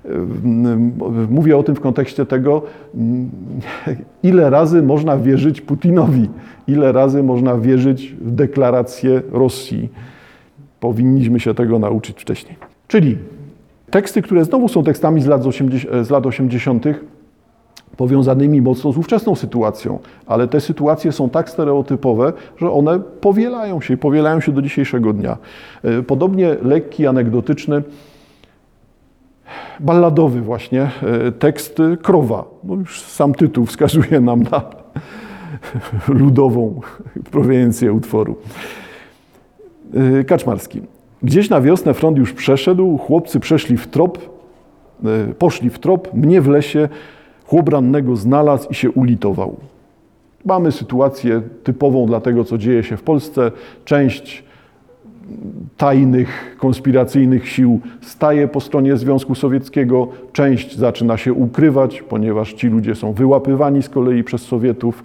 Mówię 1.29 1.58
o 1.58 1.63
tym 1.63 1.75
w 1.75 1.79
kontekście 1.79 2.25
tego, 2.25 2.62
ile 4.24 4.50
razy 4.50 4.84
można 4.84 5.17
wierzyć 5.17 5.62
Putinowi, 5.62 6.29
ile 6.67 6.91
razy 6.91 7.24
można 7.24 7.58
wierzyć 7.58 8.15
w 8.22 8.32
deklarację 8.32 9.22
Rosji. 9.32 9.89
Powinniśmy 10.79 11.39
się 11.39 11.53
tego 11.53 11.79
nauczyć 11.79 12.22
wcześniej. 12.22 12.55
Czyli 12.88 13.17
teksty, 13.91 14.22
które 14.22 14.46
znowu 14.46 14.67
są 14.67 14.84
tekstami 14.84 15.22
z 15.22 15.25
lat 15.25 15.46
80., 15.46 16.05
z 16.05 16.10
lat 16.10 16.25
80 16.25 16.86
powiązanymi 17.97 18.62
mocno 18.62 18.91
z 18.91 18.97
ówczesną 18.97 19.35
sytuacją, 19.35 20.00
ale 20.25 20.47
te 20.47 20.62
sytuacje 20.62 21.12
są 21.12 21.29
tak 21.29 21.50
stereotypowe, 21.50 22.33
że 22.57 22.71
one 22.71 23.00
powielają 23.00 23.81
się 23.81 23.93
i 23.93 23.97
powielają 23.97 24.39
się 24.39 24.51
do 24.51 24.62
dzisiejszego 24.62 25.13
dnia. 25.13 25.38
E, 25.83 26.03
podobnie 26.03 26.55
lekki, 26.62 27.07
anegdotyczny, 27.07 27.83
balladowy 29.79 30.41
właśnie 30.41 30.81
e, 30.81 31.31
tekst 31.31 31.77
Krowa. 32.01 32.45
No 32.63 32.75
już 32.75 33.01
sam 33.01 33.33
tytuł 33.33 33.65
wskazuje 33.65 34.21
nam 34.21 34.43
na 34.43 34.62
ludową 36.21 36.81
proweniencję 37.31 37.93
utworu. 37.93 38.35
E, 40.19 40.23
Kaczmarski. 40.23 40.81
Gdzieś 41.23 41.50
na 41.50 41.62
wiosnę 41.62 41.93
front 41.93 42.17
już 42.17 42.33
przeszedł, 42.33 42.97
chłopcy 42.97 43.39
przeszli 43.39 43.77
w 43.77 43.88
trop, 43.88 44.33
poszli 45.39 45.69
w 45.69 45.79
trop, 45.79 46.13
mnie 46.13 46.41
w 46.41 46.47
lesie 46.47 46.89
Chłop 47.45 47.69
rannego 47.69 48.15
znalazł 48.15 48.69
i 48.69 48.73
się 48.73 48.91
ulitował. 48.91 49.55
Mamy 50.45 50.71
sytuację 50.71 51.41
typową 51.63 52.05
dla 52.05 52.19
tego, 52.19 52.43
co 52.43 52.57
dzieje 52.57 52.83
się 52.83 52.97
w 52.97 53.03
Polsce. 53.03 53.51
Część 53.85 54.43
tajnych, 55.77 56.55
konspiracyjnych 56.59 57.50
sił 57.50 57.79
staje 58.01 58.47
po 58.47 58.59
stronie 58.59 58.97
Związku 58.97 59.35
Sowieckiego, 59.35 60.07
część 60.33 60.77
zaczyna 60.77 61.17
się 61.17 61.33
ukrywać, 61.33 62.01
ponieważ 62.01 62.53
ci 62.53 62.67
ludzie 62.67 62.95
są 62.95 63.13
wyłapywani 63.13 63.83
z 63.83 63.89
kolei 63.89 64.23
przez 64.23 64.41
Sowietów 64.41 65.03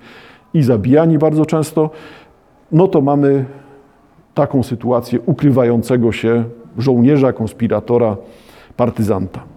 i 0.55 0.63
zabijani 0.63 1.19
bardzo 1.19 1.47
często. 1.47 1.91
No 2.73 2.89
to 2.89 3.01
mamy 3.01 3.45
taką 4.35 4.63
sytuację 4.63 5.21
ukrywającego 5.27 6.13
się 6.13 6.45
żołnierza, 6.79 7.33
konspiratora, 7.33 8.17
partyzanta. 8.77 9.48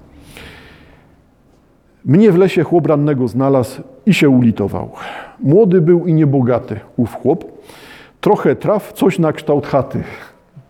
Mnie 2.05 2.31
w 2.31 2.37
lesie 2.37 2.63
chłop 2.63 2.87
rannego 2.87 3.27
znalazł 3.27 3.81
i 4.05 4.13
się 4.13 4.29
ulitował. 4.29 4.89
Młody 5.39 5.81
był 5.81 6.07
i 6.07 6.13
niebogaty 6.13 6.79
ów 6.97 7.13
chłop. 7.13 7.45
Trochę 8.21 8.55
traw, 8.55 8.93
coś 8.93 9.19
na 9.19 9.33
kształt 9.33 9.67
chaty, 9.67 10.03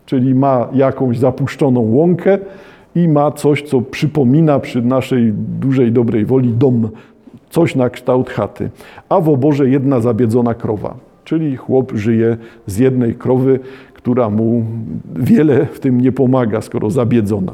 czyli 0.05 0.35
ma 0.35 0.67
jakąś 0.73 1.17
zapuszczoną 1.17 1.81
łąkę 1.81 2.37
i 2.95 3.07
ma 3.07 3.31
coś, 3.31 3.61
co 3.61 3.81
przypomina 3.81 4.59
przy 4.59 4.81
naszej 4.81 5.33
dużej 5.33 5.91
dobrej 5.91 6.25
woli 6.25 6.53
dom, 6.53 6.89
coś 7.49 7.75
na 7.75 7.89
kształt 7.89 8.29
chaty. 8.29 8.69
A 9.09 9.19
w 9.19 9.29
oborze 9.29 9.69
jedna 9.69 9.99
zabiedzona 9.99 10.53
krowa, 10.53 10.95
czyli 11.23 11.55
chłop 11.55 11.91
żyje 11.95 12.37
z 12.65 12.77
jednej 12.77 13.15
krowy, 13.15 13.59
która 13.93 14.29
mu 14.29 14.63
wiele 15.15 15.65
w 15.65 15.79
tym 15.79 16.01
nie 16.01 16.11
pomaga, 16.11 16.61
skoro 16.61 16.89
zabiedzona. 16.89 17.53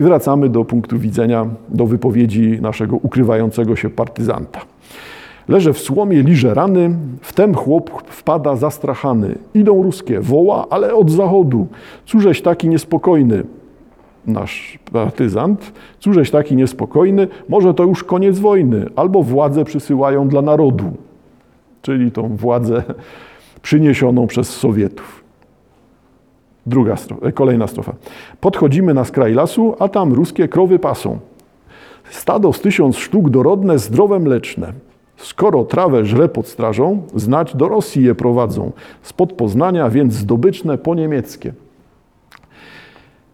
I 0.00 0.04
wracamy 0.04 0.48
do 0.48 0.64
punktu 0.64 0.98
widzenia, 0.98 1.46
do 1.68 1.86
wypowiedzi 1.86 2.58
naszego 2.60 2.96
ukrywającego 2.96 3.76
się 3.76 3.90
partyzanta. 3.90 4.60
Leżę 5.48 5.72
w 5.72 5.78
słomie, 5.78 6.22
liże 6.22 6.54
rany, 6.54 6.96
wtem 7.20 7.54
chłop 7.54 8.02
wpada 8.06 8.56
zastrachany. 8.56 9.34
Idą 9.54 9.82
ruskie, 9.82 10.20
woła, 10.20 10.66
ale 10.70 10.94
od 10.94 11.10
zachodu. 11.10 11.66
Cóżeś 12.06 12.42
taki 12.42 12.68
niespokojny, 12.68 13.44
nasz 14.26 14.78
partyzant, 14.92 15.72
cóżeś 15.98 16.30
taki 16.30 16.56
niespokojny, 16.56 17.28
może 17.48 17.74
to 17.74 17.84
już 17.84 18.04
koniec 18.04 18.38
wojny, 18.38 18.86
albo 18.96 19.22
władzę 19.22 19.64
przysyłają 19.64 20.28
dla 20.28 20.42
narodu, 20.42 20.92
czyli 21.82 22.12
tą 22.12 22.36
władzę 22.36 22.82
przyniesioną 23.62 24.26
przez 24.26 24.50
Sowietów. 24.50 25.21
Druga 26.66 26.96
strofa, 26.96 27.26
e, 27.26 27.32
kolejna 27.32 27.66
strofa. 27.66 27.94
Podchodzimy 28.40 28.94
na 28.94 29.04
skraj 29.04 29.34
lasu, 29.34 29.74
a 29.78 29.88
tam 29.88 30.12
ruskie 30.12 30.48
krowy 30.48 30.78
pasą. 30.78 31.18
Stado 32.10 32.52
z 32.52 32.60
tysiąc 32.60 32.96
sztuk 32.96 33.30
dorodne, 33.30 33.78
zdrowe 33.78 34.18
mleczne. 34.18 34.72
Skoro 35.16 35.64
trawę 35.64 36.04
żre 36.04 36.28
pod 36.28 36.48
strażą, 36.48 37.02
znać 37.14 37.56
do 37.56 37.68
Rosji 37.68 38.04
je 38.04 38.14
prowadzą. 38.14 38.72
Spod 39.02 39.32
Poznania 39.32 39.90
więc 39.90 40.14
zdobyczne 40.14 40.78
po 40.78 40.94
niemieckie. 40.94 41.52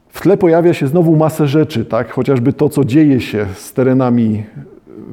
W 0.09 0.21
tle 0.21 0.37
pojawia 0.37 0.75
się 0.75 0.87
znowu 0.87 1.17
masę 1.17 1.47
rzeczy, 1.47 1.85
tak? 1.85 2.13
chociażby 2.13 2.53
to, 2.53 2.69
co 2.69 2.85
dzieje 2.85 3.21
się 3.21 3.47
z 3.55 3.73
terenami 3.73 4.45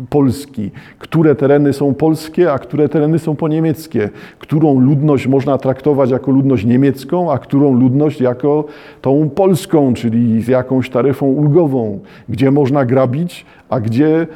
Polski, 0.09 0.71
które 0.99 1.35
tereny 1.35 1.73
są 1.73 1.93
polskie, 1.93 2.53
a 2.53 2.59
które 2.59 2.89
tereny 2.89 3.19
są 3.19 3.35
poniemieckie, 3.35 4.09
którą 4.39 4.79
ludność 4.79 5.27
można 5.27 5.57
traktować 5.57 6.09
jako 6.09 6.31
ludność 6.31 6.65
niemiecką, 6.65 7.31
a 7.31 7.37
którą 7.37 7.73
ludność 7.79 8.21
jako 8.21 8.65
tą 9.01 9.29
polską, 9.29 9.93
czyli 9.93 10.41
z 10.41 10.47
jakąś 10.47 10.89
taryfą 10.89 11.25
ulgową, 11.25 11.99
gdzie 12.29 12.51
można 12.51 12.85
grabić, 12.85 13.45
a 13.69 13.79
gdzie 13.79 14.27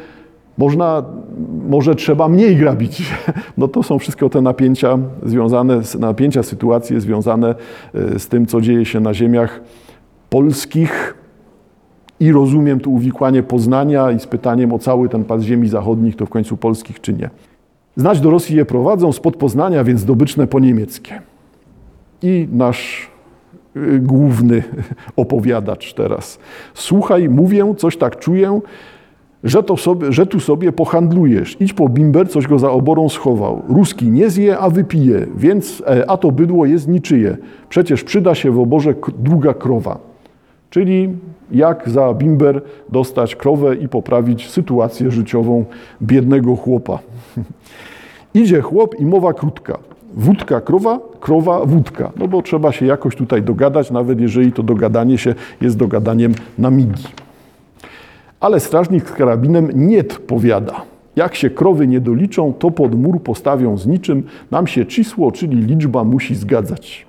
można, 0.57 1.03
może 1.69 1.95
trzeba 1.95 2.29
mniej 2.29 2.55
grabić. 2.55 3.03
No 3.57 3.67
to 3.67 3.83
są 3.83 3.99
wszystko 3.99 4.29
te 4.29 4.41
napięcia 4.41 4.97
związane, 5.23 5.81
napięcia, 5.99 6.43
sytuacje 6.43 7.01
związane 7.01 7.55
e, 7.95 8.19
z 8.19 8.27
tym, 8.27 8.45
co 8.45 8.61
dzieje 8.61 8.85
się 8.85 8.99
na 8.99 9.13
ziemiach 9.13 9.61
polskich, 10.29 11.18
i 12.19 12.31
rozumiem 12.31 12.79
tu 12.79 12.93
uwikłanie 12.93 13.43
Poznania 13.43 14.11
i 14.11 14.19
z 14.19 14.27
pytaniem 14.27 14.73
o 14.73 14.79
cały 14.79 15.09
ten 15.09 15.23
pas 15.23 15.41
ziemi 15.41 15.67
zachodnich, 15.67 16.15
to 16.15 16.25
w 16.25 16.29
końcu 16.29 16.57
polskich 16.57 17.01
czy 17.01 17.13
nie. 17.13 17.29
Znać 17.95 18.21
do 18.21 18.29
Rosji 18.29 18.55
je 18.55 18.65
prowadzą 18.65 19.11
spod 19.11 19.35
Poznania, 19.35 19.83
więc 19.83 19.99
zdobyczne 19.99 20.47
po 20.47 20.59
niemieckie. 20.59 21.21
I 22.21 22.47
nasz 22.51 23.07
y, 23.75 23.99
główny 23.99 24.63
opowiadacz 25.15 25.93
teraz. 25.93 26.39
Słuchaj, 26.73 27.29
mówię, 27.29 27.73
coś 27.77 27.97
tak 27.97 28.19
czuję, 28.19 28.61
że, 29.43 29.63
to 29.63 29.77
sobie, 29.77 30.11
że 30.11 30.25
tu 30.25 30.39
sobie 30.39 30.71
pohandlujesz. 30.71 31.57
Idź 31.59 31.73
po 31.73 31.89
bimber, 31.89 32.29
coś 32.29 32.47
go 32.47 32.59
za 32.59 32.71
oborą 32.71 33.09
schował. 33.09 33.61
Ruski 33.69 34.11
nie 34.11 34.29
zje, 34.29 34.57
a 34.57 34.69
wypije, 34.69 35.27
więc 35.35 35.83
e, 35.87 36.09
a 36.09 36.17
to 36.17 36.31
bydło 36.31 36.65
jest 36.65 36.87
niczyje. 36.87 37.37
Przecież 37.69 38.03
przyda 38.03 38.35
się 38.35 38.51
w 38.51 38.59
oborze 38.59 38.93
druga 39.17 39.53
krowa. 39.53 40.08
Czyli 40.69 41.09
jak 41.51 41.89
za 41.89 42.13
bimber 42.13 42.61
dostać 42.89 43.35
krowę 43.35 43.75
i 43.75 43.87
poprawić 43.87 44.49
sytuację 44.49 45.11
życiową 45.11 45.65
biednego 46.01 46.55
chłopa. 46.55 46.99
Idzie 48.33 48.61
chłop 48.61 48.95
i 48.99 49.05
mowa 49.05 49.33
krótka. 49.33 49.77
Wódka, 50.13 50.61
krowa, 50.61 50.99
krowa, 51.19 51.65
wódka. 51.65 52.11
No 52.17 52.27
bo 52.27 52.41
trzeba 52.41 52.71
się 52.71 52.85
jakoś 52.85 53.15
tutaj 53.15 53.41
dogadać, 53.41 53.91
nawet 53.91 54.19
jeżeli 54.21 54.51
to 54.51 54.63
dogadanie 54.63 55.17
się 55.17 55.35
jest 55.61 55.77
dogadaniem 55.77 56.33
na 56.57 56.71
migi. 56.71 57.07
Ale 58.39 58.59
strażnik 58.59 59.09
z 59.09 59.11
karabinem 59.11 59.69
nie 59.73 60.03
powiada. 60.03 60.81
Jak 61.15 61.35
się 61.35 61.49
krowy 61.49 61.87
nie 61.87 61.99
doliczą, 61.99 62.53
to 62.53 62.71
pod 62.71 62.95
mur 62.95 63.21
postawią 63.21 63.77
z 63.77 63.87
niczym. 63.87 64.23
Nam 64.51 64.67
się 64.67 64.85
cisło, 64.85 65.31
czyli 65.31 65.57
liczba 65.57 66.03
musi 66.03 66.35
zgadzać. 66.35 67.08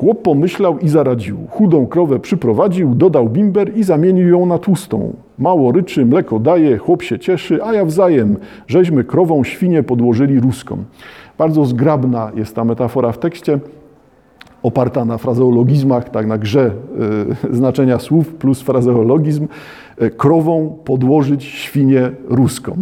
Chłop 0.00 0.22
pomyślał 0.22 0.78
i 0.78 0.88
zaradził. 0.88 1.38
Chudą 1.50 1.86
krowę 1.86 2.18
przyprowadził, 2.18 2.94
dodał 2.94 3.28
bimber 3.28 3.76
i 3.76 3.84
zamienił 3.84 4.28
ją 4.28 4.46
na 4.46 4.58
tłustą. 4.58 5.12
Mało 5.38 5.72
ryczy, 5.72 6.06
mleko 6.06 6.38
daje, 6.38 6.78
chłop 6.78 7.02
się 7.02 7.18
cieszy, 7.18 7.64
a 7.64 7.74
ja 7.74 7.84
wzajem. 7.84 8.36
Żeśmy 8.66 9.04
krową 9.04 9.44
świnie 9.44 9.82
podłożyli 9.82 10.40
ruską. 10.40 10.76
Bardzo 11.38 11.64
zgrabna 11.64 12.32
jest 12.34 12.54
ta 12.54 12.64
metafora 12.64 13.12
w 13.12 13.18
tekście, 13.18 13.58
oparta 14.62 15.04
na 15.04 15.18
frazeologizmach, 15.18 16.08
tak 16.08 16.26
na 16.26 16.38
grze 16.38 16.72
y, 17.50 17.56
znaczenia 17.56 17.98
słów 17.98 18.34
plus 18.34 18.60
frazeologizm. 18.60 19.48
Y, 20.02 20.10
krową 20.10 20.78
podłożyć 20.84 21.44
świnię 21.44 22.10
ruską. 22.28 22.76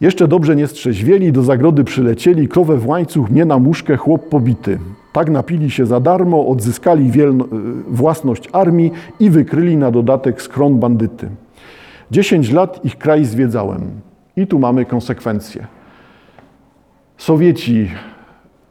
Jeszcze 0.00 0.28
dobrze 0.28 0.56
nie 0.56 0.66
strzeźwieli, 0.66 1.32
do 1.32 1.42
zagrody 1.42 1.84
przylecieli, 1.84 2.48
krowę 2.48 2.76
w 2.76 2.86
łańcuch, 2.86 3.30
nie 3.30 3.44
na 3.44 3.58
muszkę, 3.58 3.96
chłop 3.96 4.28
pobity. 4.28 4.78
Tak 5.14 5.30
napili 5.30 5.70
się 5.70 5.86
za 5.86 6.00
darmo, 6.00 6.48
odzyskali 6.48 7.10
wielno, 7.10 7.44
własność 7.88 8.48
armii 8.52 8.90
i 9.20 9.30
wykryli 9.30 9.76
na 9.76 9.90
dodatek 9.90 10.42
skron 10.42 10.78
bandyty. 10.78 11.28
Dziesięć 12.10 12.52
lat 12.52 12.84
ich 12.84 12.98
kraj 12.98 13.24
zwiedzałem. 13.24 13.80
I 14.36 14.46
tu 14.46 14.58
mamy 14.58 14.84
konsekwencje. 14.84 15.66
Sowieci 17.16 17.90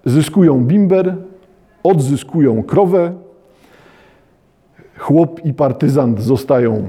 zyskują 0.06 0.66
bimber, 0.66 1.16
odzyskują 1.84 2.64
krowę, 2.64 3.14
chłop 4.98 5.46
i 5.46 5.54
partyzant 5.54 6.22
zostają 6.22 6.84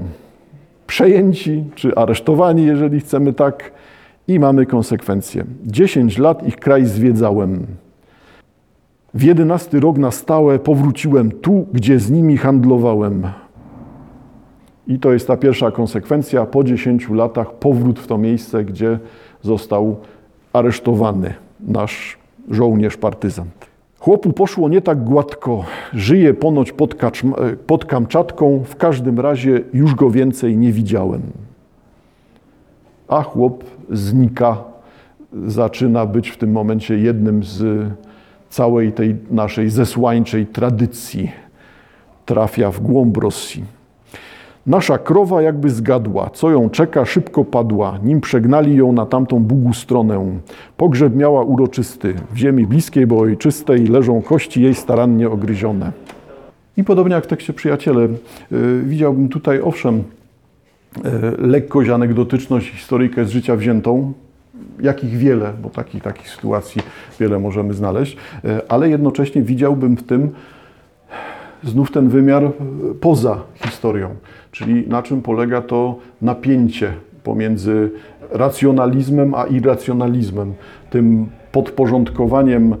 przejęci 0.87 1.63
czy 1.75 1.95
aresztowani, 1.95 2.65
jeżeli 2.65 2.99
chcemy 2.99 3.33
tak, 3.33 3.71
i 4.27 4.39
mamy 4.39 4.65
konsekwencje. 4.65 5.45
Dziesięć 5.65 6.17
lat 6.17 6.47
ich 6.47 6.55
kraj 6.55 6.85
zwiedzałem. 6.85 7.65
W 9.15 9.23
jedenasty 9.23 9.79
rok 9.79 9.97
na 9.97 10.11
stałe 10.11 10.59
powróciłem 10.59 11.31
tu, 11.31 11.65
gdzie 11.73 11.99
z 11.99 12.11
nimi 12.11 12.37
handlowałem. 12.37 13.27
I 14.87 14.99
to 14.99 15.13
jest 15.13 15.27
ta 15.27 15.37
pierwsza 15.37 15.71
konsekwencja. 15.71 16.45
Po 16.45 16.63
dziesięciu 16.63 17.13
latach 17.13 17.53
powrót 17.53 17.99
w 17.99 18.07
to 18.07 18.17
miejsce, 18.17 18.63
gdzie 18.63 18.99
został 19.41 19.95
aresztowany 20.53 21.33
nasz 21.59 22.17
żołnierz 22.51 22.97
partyzant. 22.97 23.65
Chłopu 23.99 24.33
poszło 24.33 24.69
nie 24.69 24.81
tak 24.81 25.03
gładko. 25.03 25.65
Żyje 25.93 26.33
ponoć 26.33 26.71
pod, 26.71 26.95
pod 27.67 27.85
Kamczatką. 27.85 28.63
W 28.65 28.75
każdym 28.75 29.19
razie 29.19 29.61
już 29.73 29.95
go 29.95 30.09
więcej 30.09 30.57
nie 30.57 30.71
widziałem. 30.71 31.21
A 33.07 33.21
chłop 33.21 33.63
znika, 33.91 34.57
zaczyna 35.47 36.05
być 36.05 36.29
w 36.29 36.37
tym 36.37 36.51
momencie 36.51 36.97
jednym 36.97 37.43
z 37.43 37.87
całej 38.55 38.91
tej 38.91 39.15
naszej 39.31 39.69
zesłańczej 39.69 40.45
tradycji. 40.45 41.31
Trafia 42.25 42.71
w 42.71 42.79
głąb 42.79 43.17
Rosji. 43.17 43.63
Nasza 44.67 44.97
krowa 44.97 45.41
jakby 45.41 45.69
zgadła, 45.69 46.29
co 46.29 46.49
ją 46.49 46.69
czeka, 46.69 47.05
szybko 47.05 47.45
padła, 47.45 47.99
nim 48.03 48.21
przegnali 48.21 48.75
ją 48.75 48.91
na 48.91 49.05
tamtą 49.05 49.39
Bugu 49.39 49.73
stronę. 49.73 50.39
Pogrzeb 50.77 51.15
miała 51.15 51.43
uroczysty, 51.43 52.13
w 52.31 52.37
ziemi 52.37 52.67
bliskiej, 52.67 53.07
bo 53.07 53.19
ojczystej 53.19 53.87
leżą 53.87 54.21
kości 54.21 54.61
jej 54.61 54.75
starannie 54.75 55.29
ogryzione. 55.29 55.91
I 56.77 56.83
podobnie 56.83 57.15
jak 57.15 57.23
w 57.23 57.27
tekście 57.27 57.53
Przyjaciele, 57.53 58.01
yy, 58.01 58.81
widziałbym 58.83 59.29
tutaj 59.29 59.61
owszem 59.61 60.03
yy, 61.03 61.11
lekkość, 61.37 61.89
anegdotyczność, 61.89 62.71
historyjkę 62.71 63.25
z 63.25 63.29
życia 63.29 63.55
wziętą, 63.55 64.13
jakich 64.79 65.17
wiele, 65.17 65.53
bo 65.63 65.69
takich, 65.69 66.03
takich 66.03 66.29
sytuacji 66.29 66.81
wiele 67.19 67.39
możemy 67.39 67.73
znaleźć, 67.73 68.17
yy, 68.43 68.67
ale 68.67 68.89
jednocześnie 68.89 69.41
widziałbym 69.41 69.97
w 69.97 70.03
tym 70.03 70.29
znów 71.63 71.91
ten 71.91 72.09
wymiar 72.09 72.51
poza 73.01 73.43
historią, 73.55 74.09
czyli 74.51 74.87
na 74.87 75.03
czym 75.03 75.21
polega 75.21 75.61
to 75.61 75.95
napięcie 76.21 76.93
pomiędzy 77.23 77.91
racjonalizmem 78.31 79.35
a 79.35 79.45
irracjonalizmem, 79.45 80.53
tym 80.89 81.27
podporządkowaniem 81.51 82.75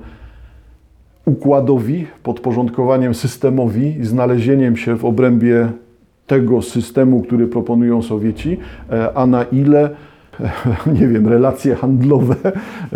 układowi, 1.25 2.07
podporządkowaniem 2.23 3.13
systemowi, 3.13 3.97
znalezieniem 4.01 4.77
się 4.77 4.97
w 4.97 5.05
obrębie 5.05 5.71
tego 6.27 6.61
systemu, 6.61 7.21
który 7.21 7.47
proponują 7.47 8.01
Sowieci, 8.01 8.57
a 9.15 9.25
na 9.25 9.43
ile 9.43 9.89
nie 10.99 11.07
wiem, 11.07 11.27
relacje 11.27 11.75
handlowe, 11.75 12.35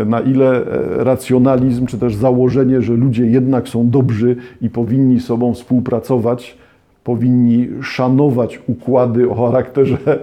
na 0.06 0.20
ile 0.20 0.66
e, 0.66 1.04
racjonalizm, 1.04 1.86
czy 1.86 1.98
też 1.98 2.16
założenie, 2.16 2.82
że 2.82 2.94
ludzie 2.94 3.26
jednak 3.26 3.70
są 3.70 3.90
dobrzy 3.90 4.36
i 4.62 4.70
powinni 4.70 5.20
sobą 5.20 5.54
współpracować, 5.54 6.58
powinni 7.04 7.68
szanować 7.82 8.60
układy 8.68 9.30
o 9.30 9.46
charakterze 9.48 9.98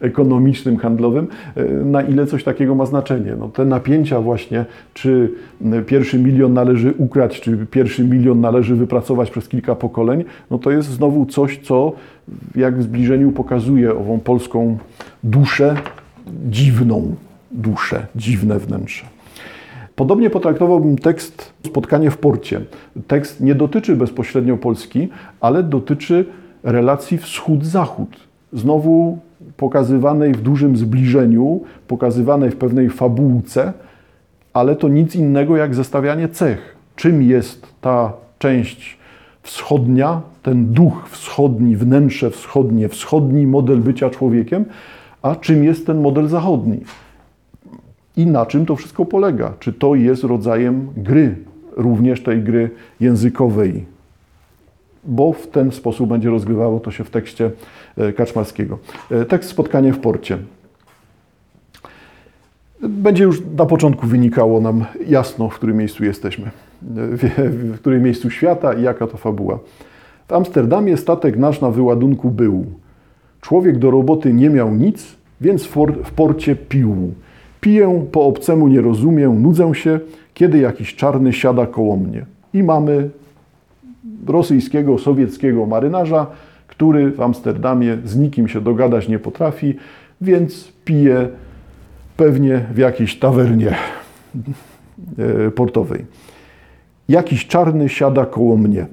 ekonomicznym, 0.00 0.76
handlowym, 0.76 1.26
e, 1.56 1.64
na 1.64 2.02
ile 2.02 2.26
coś 2.26 2.44
takiego 2.44 2.74
ma 2.74 2.86
znaczenie. 2.86 3.36
No, 3.38 3.48
te 3.48 3.64
napięcia 3.64 4.20
właśnie, 4.20 4.64
czy 4.94 5.32
pierwszy 5.86 6.18
milion 6.18 6.52
należy 6.52 6.94
ukrać, 6.98 7.40
czy 7.40 7.66
pierwszy 7.70 8.04
milion 8.04 8.40
należy 8.40 8.76
wypracować 8.76 9.30
przez 9.30 9.48
kilka 9.48 9.74
pokoleń, 9.74 10.24
no 10.50 10.58
to 10.58 10.70
jest 10.70 10.88
znowu 10.88 11.26
coś, 11.26 11.58
co 11.58 11.92
jak 12.56 12.78
w 12.78 12.82
zbliżeniu 12.82 13.32
pokazuje 13.32 13.94
ową 13.94 14.20
polską 14.20 14.78
duszę, 15.24 15.76
dziwną 16.50 17.14
duszę, 17.50 18.06
dziwne 18.16 18.58
wnętrze. 18.58 19.04
Podobnie 19.96 20.30
potraktowałbym 20.30 20.98
tekst 20.98 21.52
Spotkanie 21.66 22.10
w 22.10 22.18
porcie. 22.18 22.60
Tekst 23.06 23.40
nie 23.40 23.54
dotyczy 23.54 23.96
bezpośrednio 23.96 24.56
Polski, 24.56 25.08
ale 25.40 25.62
dotyczy 25.62 26.24
relacji 26.62 27.18
wschód-zachód. 27.18 28.16
Znowu 28.52 29.18
pokazywanej 29.56 30.32
w 30.32 30.42
dużym 30.42 30.76
zbliżeniu, 30.76 31.60
pokazywanej 31.88 32.50
w 32.50 32.56
pewnej 32.56 32.90
fabułce, 32.90 33.72
ale 34.52 34.76
to 34.76 34.88
nic 34.88 35.16
innego 35.16 35.56
jak 35.56 35.74
zestawianie 35.74 36.28
cech. 36.28 36.76
Czym 36.96 37.22
jest 37.22 37.66
ta 37.80 38.12
część 38.38 38.98
wschodnia, 39.42 40.20
ten 40.42 40.66
duch 40.72 41.08
wschodni, 41.08 41.76
wnętrze 41.76 42.30
wschodnie, 42.30 42.88
wschodni 42.88 43.46
model 43.46 43.78
bycia 43.78 44.10
człowiekiem, 44.10 44.64
a 45.24 45.36
czym 45.36 45.64
jest 45.64 45.86
ten 45.86 46.00
model 46.00 46.28
zachodni. 46.28 46.80
I 48.16 48.26
na 48.26 48.46
czym 48.46 48.66
to 48.66 48.76
wszystko 48.76 49.04
polega? 49.04 49.52
Czy 49.60 49.72
to 49.72 49.94
jest 49.94 50.24
rodzajem 50.24 50.88
gry, 50.96 51.36
również 51.76 52.22
tej 52.22 52.42
gry 52.42 52.70
językowej? 53.00 53.84
Bo 55.04 55.32
w 55.32 55.46
ten 55.46 55.72
sposób 55.72 56.08
będzie 56.08 56.30
rozgrywało 56.30 56.80
to 56.80 56.90
się 56.90 57.04
w 57.04 57.10
tekście 57.10 57.50
e, 57.96 58.12
Kaczmarskiego. 58.12 58.78
E, 59.10 59.24
tekst 59.24 59.50
Spotkanie 59.50 59.92
w 59.92 59.98
porcie. 59.98 60.38
Będzie 62.82 63.24
już 63.24 63.42
na 63.56 63.66
początku 63.66 64.06
wynikało 64.06 64.60
nam 64.60 64.84
jasno, 65.06 65.48
w 65.48 65.54
którym 65.54 65.76
miejscu 65.76 66.04
jesteśmy, 66.04 66.50
w 66.82 67.76
którym 67.78 68.02
miejscu 68.02 68.30
świata 68.30 68.72
i 68.72 68.82
jaka 68.82 69.06
to 69.06 69.16
fabuła. 69.16 69.58
W 70.28 70.32
Amsterdamie 70.32 70.96
statek 70.96 71.36
nasz 71.36 71.60
na 71.60 71.70
wyładunku 71.70 72.30
był. 72.30 72.66
Człowiek 73.44 73.78
do 73.78 73.90
roboty 73.90 74.32
nie 74.32 74.50
miał 74.50 74.74
nic, 74.74 75.16
więc 75.40 75.64
w 76.04 76.12
porcie 76.16 76.56
pił. 76.56 77.14
Piję, 77.60 78.06
po 78.12 78.26
obcemu 78.26 78.68
nie 78.68 78.80
rozumiem, 78.80 79.42
nudzę 79.42 79.74
się, 79.74 80.00
kiedy 80.34 80.58
jakiś 80.58 80.94
czarny 80.94 81.32
siada 81.32 81.66
koło 81.66 81.96
mnie. 81.96 82.26
I 82.54 82.62
mamy 82.62 83.10
rosyjskiego, 84.26 84.98
sowieckiego 84.98 85.66
marynarza, 85.66 86.26
który 86.66 87.10
w 87.10 87.20
Amsterdamie 87.20 87.98
z 88.04 88.16
nikim 88.16 88.48
się 88.48 88.60
dogadać 88.60 89.08
nie 89.08 89.18
potrafi, 89.18 89.74
więc 90.20 90.72
pije 90.84 91.28
pewnie 92.16 92.64
w 92.74 92.78
jakiejś 92.78 93.18
tawernie 93.18 93.74
e, 95.18 95.50
portowej. 95.50 96.04
Jakiś 97.08 97.46
czarny 97.46 97.88
siada 97.88 98.26
koło 98.26 98.56
mnie. 98.56 98.86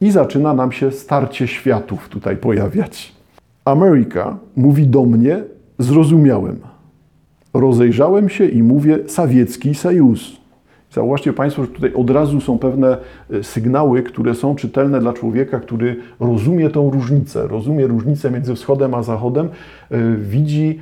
I 0.00 0.10
zaczyna 0.10 0.54
nam 0.54 0.72
się 0.72 0.90
starcie 0.90 1.48
światów 1.48 2.08
tutaj 2.08 2.36
pojawiać. 2.36 3.19
Ameryka 3.70 4.38
mówi 4.56 4.86
do 4.86 5.04
mnie, 5.04 5.44
zrozumiałem. 5.78 6.56
Rozejrzałem 7.54 8.28
się 8.28 8.46
i 8.46 8.62
mówię, 8.62 8.98
Sawiecki 9.06 9.74
Sojus. 9.74 10.40
Zauważcie 10.92 11.32
Państwo, 11.32 11.62
że 11.62 11.68
tutaj 11.68 11.94
od 11.94 12.10
razu 12.10 12.40
są 12.40 12.58
pewne 12.58 12.96
e, 13.30 13.42
sygnały, 13.42 14.02
które 14.02 14.34
są 14.34 14.54
czytelne 14.54 15.00
dla 15.00 15.12
człowieka, 15.12 15.60
który 15.60 15.96
rozumie 16.20 16.70
tą 16.70 16.90
różnicę, 16.90 17.46
rozumie 17.46 17.86
różnicę 17.86 18.30
między 18.30 18.54
wschodem 18.54 18.94
a 18.94 19.02
zachodem, 19.02 19.48
e, 19.90 20.16
widzi 20.16 20.80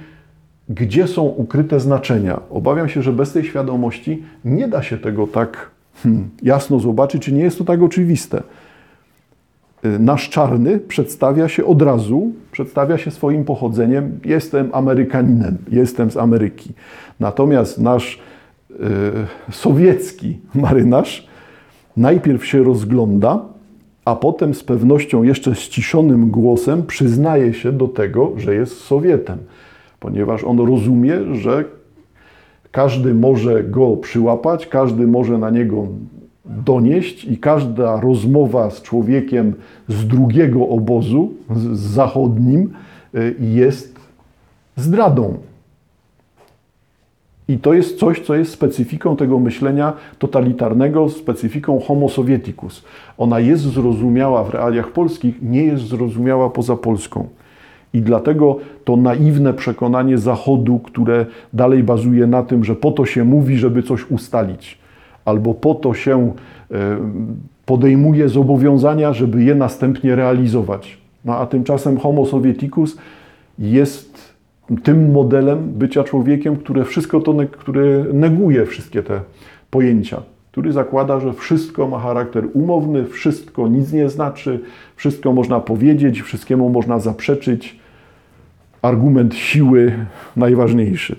gdzie 0.68 1.07
są 1.07 1.22
ukryte 1.22 1.81
znaczenia. 1.81 2.40
Obawiam 2.51 2.88
się, 2.88 3.03
że 3.03 3.12
bez 3.12 3.33
tej 3.33 3.44
świadomości 3.44 4.22
nie 4.44 4.68
da 4.68 4.83
się 4.83 4.98
tego 4.98 5.27
tak 5.27 5.70
hmm, 6.03 6.29
jasno 6.42 6.79
zobaczyć, 6.79 7.22
czy 7.22 7.33
nie 7.33 7.42
jest 7.42 7.59
to 7.59 7.64
tak 7.64 7.83
oczywiste. 7.83 8.42
Y, 9.85 9.99
nasz 9.99 10.31
czarny 10.31 10.79
przedstawia 10.79 11.49
się 11.49 11.64
od 11.64 11.83
razu, 11.83 12.33
przedstawia 12.53 12.99
się 12.99 13.11
swoim 13.11 13.45
pochodzeniem. 13.45 14.21
Jestem 14.25 14.71
Amerykaninem, 14.73 15.57
jestem 15.71 16.11
z 16.11 16.17
Ameryki. 16.17 16.73
Natomiast 17.21 17.79
nasz 17.79 18.21
y, 18.71 18.75
sowiecki 19.53 20.38
marynarz 20.55 21.29
najpierw 21.97 22.47
się 22.47 22.62
rozgląda, 22.62 23.41
a 24.05 24.17
potem 24.17 24.55
z 24.55 24.64
pewnością 24.64 25.23
jeszcze 25.23 25.55
ściszonym 25.55 26.31
głosem 26.31 26.87
przyznaje 26.87 27.55
się 27.55 27.73
do 27.73 27.88
tego, 27.88 28.33
że 28.37 28.55
jest 28.55 28.81
Sowietem, 28.81 29.38
ponieważ 30.01 30.45
on 30.45 30.59
rozumie, 30.59 31.35
że 31.35 31.64
każdy 32.73 33.14
może 33.14 33.64
go 33.64 33.97
przyłapać, 33.97 34.67
każdy 34.67 35.07
może 35.07 35.38
na 35.38 35.51
niego 35.51 35.87
donieść 36.48 37.24
i 37.24 37.38
każda 37.38 38.00
rozmowa 38.00 38.70
z 38.70 38.82
człowiekiem 38.82 39.54
z 39.88 40.06
drugiego 40.06 40.68
obozu, 40.68 41.32
z 41.50 41.78
zachodnim, 41.78 42.72
y, 43.14 43.34
jest 43.40 43.98
zdradą. 44.76 45.34
I 47.48 47.58
to 47.58 47.74
jest 47.74 47.98
coś, 47.98 48.20
co 48.20 48.34
jest 48.34 48.52
specyfiką 48.52 49.16
tego 49.16 49.38
myślenia 49.38 49.92
totalitarnego, 50.18 51.08
specyfiką 51.08 51.80
homo 51.80 52.08
sovieticus. 52.08 52.84
Ona 53.18 53.40
jest 53.40 53.62
zrozumiała 53.62 54.44
w 54.44 54.50
realiach 54.50 54.92
polskich, 54.92 55.42
nie 55.42 55.64
jest 55.64 55.87
zrozumiała 55.87 56.50
poza 56.50 56.76
Polską. 56.76 57.28
I 57.94 58.00
dlatego 58.00 58.56
to 58.84 58.96
naiwne 58.96 59.54
przekonanie 59.54 60.18
Zachodu, 60.18 60.78
które 60.78 61.26
dalej 61.52 61.82
bazuje 61.82 62.26
na 62.26 62.42
tym, 62.42 62.64
że 62.64 62.74
po 62.74 62.90
to 62.90 63.06
się 63.06 63.24
mówi, 63.24 63.58
żeby 63.58 63.82
coś 63.82 64.11
ustalić, 64.11 64.78
albo 65.29 65.55
po 65.55 65.75
to 65.75 65.95
się 65.95 66.33
e, 66.71 66.99
podejmuje 67.67 68.29
zobowiązania, 68.29 69.12
żeby 69.12 69.43
je 69.43 69.55
następnie 69.55 70.14
realizować. 70.14 70.99
No 71.25 71.37
a 71.37 71.47
tymczasem 71.47 71.99
Homo 71.99 72.27
sovieticus 72.27 72.97
jest 73.59 74.35
tym 74.83 75.12
modelem 75.12 75.73
bycia 75.73 76.05
człowiekiem, 76.05 76.57
które 76.57 76.85
wszystko 76.85 77.21
to, 77.21 77.35
które 77.53 78.05
neguje 78.12 78.67
wszystkie 78.67 79.03
te 79.03 79.21
pojęcia, 79.71 80.23
który 80.53 80.73
zakłada, 80.73 81.21
że 81.21 81.33
wszystko 81.33 81.88
ma 81.88 81.99
charakter 81.99 82.45
umowny, 82.53 83.05
wszystko 83.05 83.69
nic 83.69 83.93
nie 83.93 84.09
znaczy, 84.09 84.61
wszystko 84.97 85.33
można 85.33 85.61
powiedzieć, 85.61 86.23
wszystkiemu 86.23 86.71
można 86.71 86.99
zaprzeczyć. 86.99 87.79
Argument 88.83 89.35
siły 89.35 89.93
najważniejszy. 90.37 91.17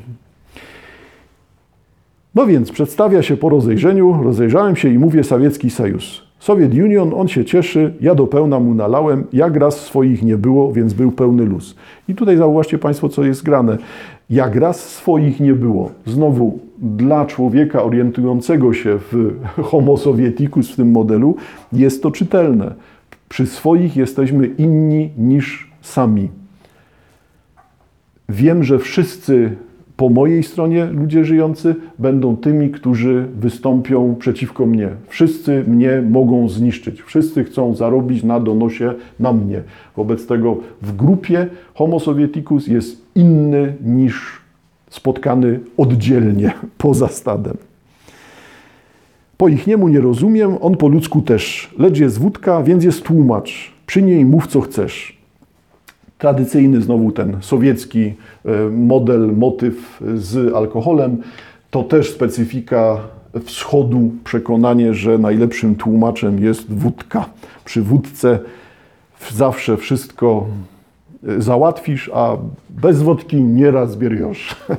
No 2.36 2.48
więc 2.48 2.72
przedstawia 2.72 3.24
się 3.24 3.38
po 3.38 3.50
rozejrzeniu, 3.50 4.24
rozejrzałem 4.24 4.76
się 4.76 4.90
i 4.90 5.00
mówię 5.00 5.24
Sowiecki 5.24 5.70
Sojusz. 5.70 6.30
Soviet 6.40 6.74
Union, 6.74 7.14
on 7.16 7.28
się 7.28 7.46
cieszy, 7.46 7.94
ja 8.02 8.16
do 8.16 8.28
pełna 8.28 8.60
mu 8.60 8.74
nalałem, 8.74 9.24
jak 9.34 9.56
raz 9.56 9.80
swoich 9.80 10.24
nie 10.24 10.38
było, 10.38 10.72
więc 10.72 10.94
był 10.94 11.12
pełny 11.12 11.46
luz. 11.46 11.76
I 12.08 12.16
tutaj 12.16 12.38
zauważcie 12.38 12.78
Państwo, 12.78 13.10
co 13.10 13.24
jest 13.24 13.44
grane. 13.44 13.78
Jak 14.30 14.56
raz 14.56 14.90
swoich 14.90 15.40
nie 15.40 15.54
było. 15.54 15.92
Znowu, 16.06 16.60
dla 16.78 17.26
człowieka 17.26 17.84
orientującego 17.84 18.74
się 18.74 19.00
w 19.12 19.36
homo 19.70 19.98
sovieticus, 19.98 20.72
w 20.72 20.76
tym 20.76 20.92
modelu, 20.92 21.36
jest 21.74 22.04
to 22.04 22.12
czytelne. 22.12 22.74
Przy 23.30 23.46
swoich 23.46 23.98
jesteśmy 23.98 24.48
inni 24.48 25.10
niż 25.18 25.72
sami. 25.82 26.30
Wiem, 28.30 28.64
że 28.64 28.80
wszyscy 28.80 29.56
po 30.00 30.10
mojej 30.10 30.44
stronie 30.44 30.86
ludzie 30.86 31.26
żyjący 31.26 31.76
będą 32.00 32.38
tymi, 32.38 32.70
którzy 32.70 33.28
wystąpią 33.40 34.16
przeciwko 34.20 34.66
mnie. 34.66 34.90
Wszyscy 35.08 35.64
mnie 35.68 36.04
mogą 36.10 36.50
zniszczyć. 36.50 37.02
Wszyscy 37.02 37.44
chcą 37.44 37.76
zarobić 37.76 38.24
na 38.24 38.40
donosie 38.40 38.94
na 39.20 39.34
mnie. 39.34 39.62
Wobec 39.96 40.28
tego 40.28 40.58
w 40.82 40.96
grupie 40.96 41.48
Homo 41.74 42.00
Sovieticus 42.00 42.68
jest 42.68 43.06
inny 43.16 43.74
niż 43.86 44.42
spotkany 44.90 45.60
oddzielnie, 45.78 46.54
poza 46.78 47.08
stadem. 47.08 47.58
Po 49.38 49.48
ich 49.48 49.68
niemu 49.68 49.88
nie 49.88 50.00
rozumiem, 50.00 50.56
on 50.62 50.78
po 50.78 50.88
ludzku 50.88 51.22
też. 51.22 51.74
Lecz 51.80 52.00
jest 52.00 52.20
wódka, 52.20 52.64
więc 52.64 52.84
jest 52.84 53.04
tłumacz. 53.04 53.74
Przy 53.86 54.02
niej 54.02 54.26
mów 54.26 54.48
co 54.48 54.62
chcesz 54.62 55.19
tradycyjny 56.20 56.82
znowu 56.82 57.12
ten 57.12 57.38
sowiecki 57.42 58.14
e, 58.46 58.70
model, 58.70 59.34
motyw 59.38 60.04
z 60.16 60.54
alkoholem. 60.54 61.18
To 61.72 61.84
też 61.84 62.12
specyfika 62.12 62.98
wschodu, 63.44 64.12
przekonanie, 64.24 64.94
że 64.94 65.18
najlepszym 65.18 65.76
tłumaczem 65.76 66.44
jest 66.44 66.74
wódka. 66.74 67.26
Przy 67.66 67.82
wódce 67.82 68.40
zawsze 69.32 69.78
wszystko 69.78 70.46
e, 71.28 71.42
załatwisz, 71.42 72.12
a 72.14 72.38
bez 72.70 73.02
wodki 73.02 73.42
nieraz 73.44 73.98
bieriosz. 73.98 74.56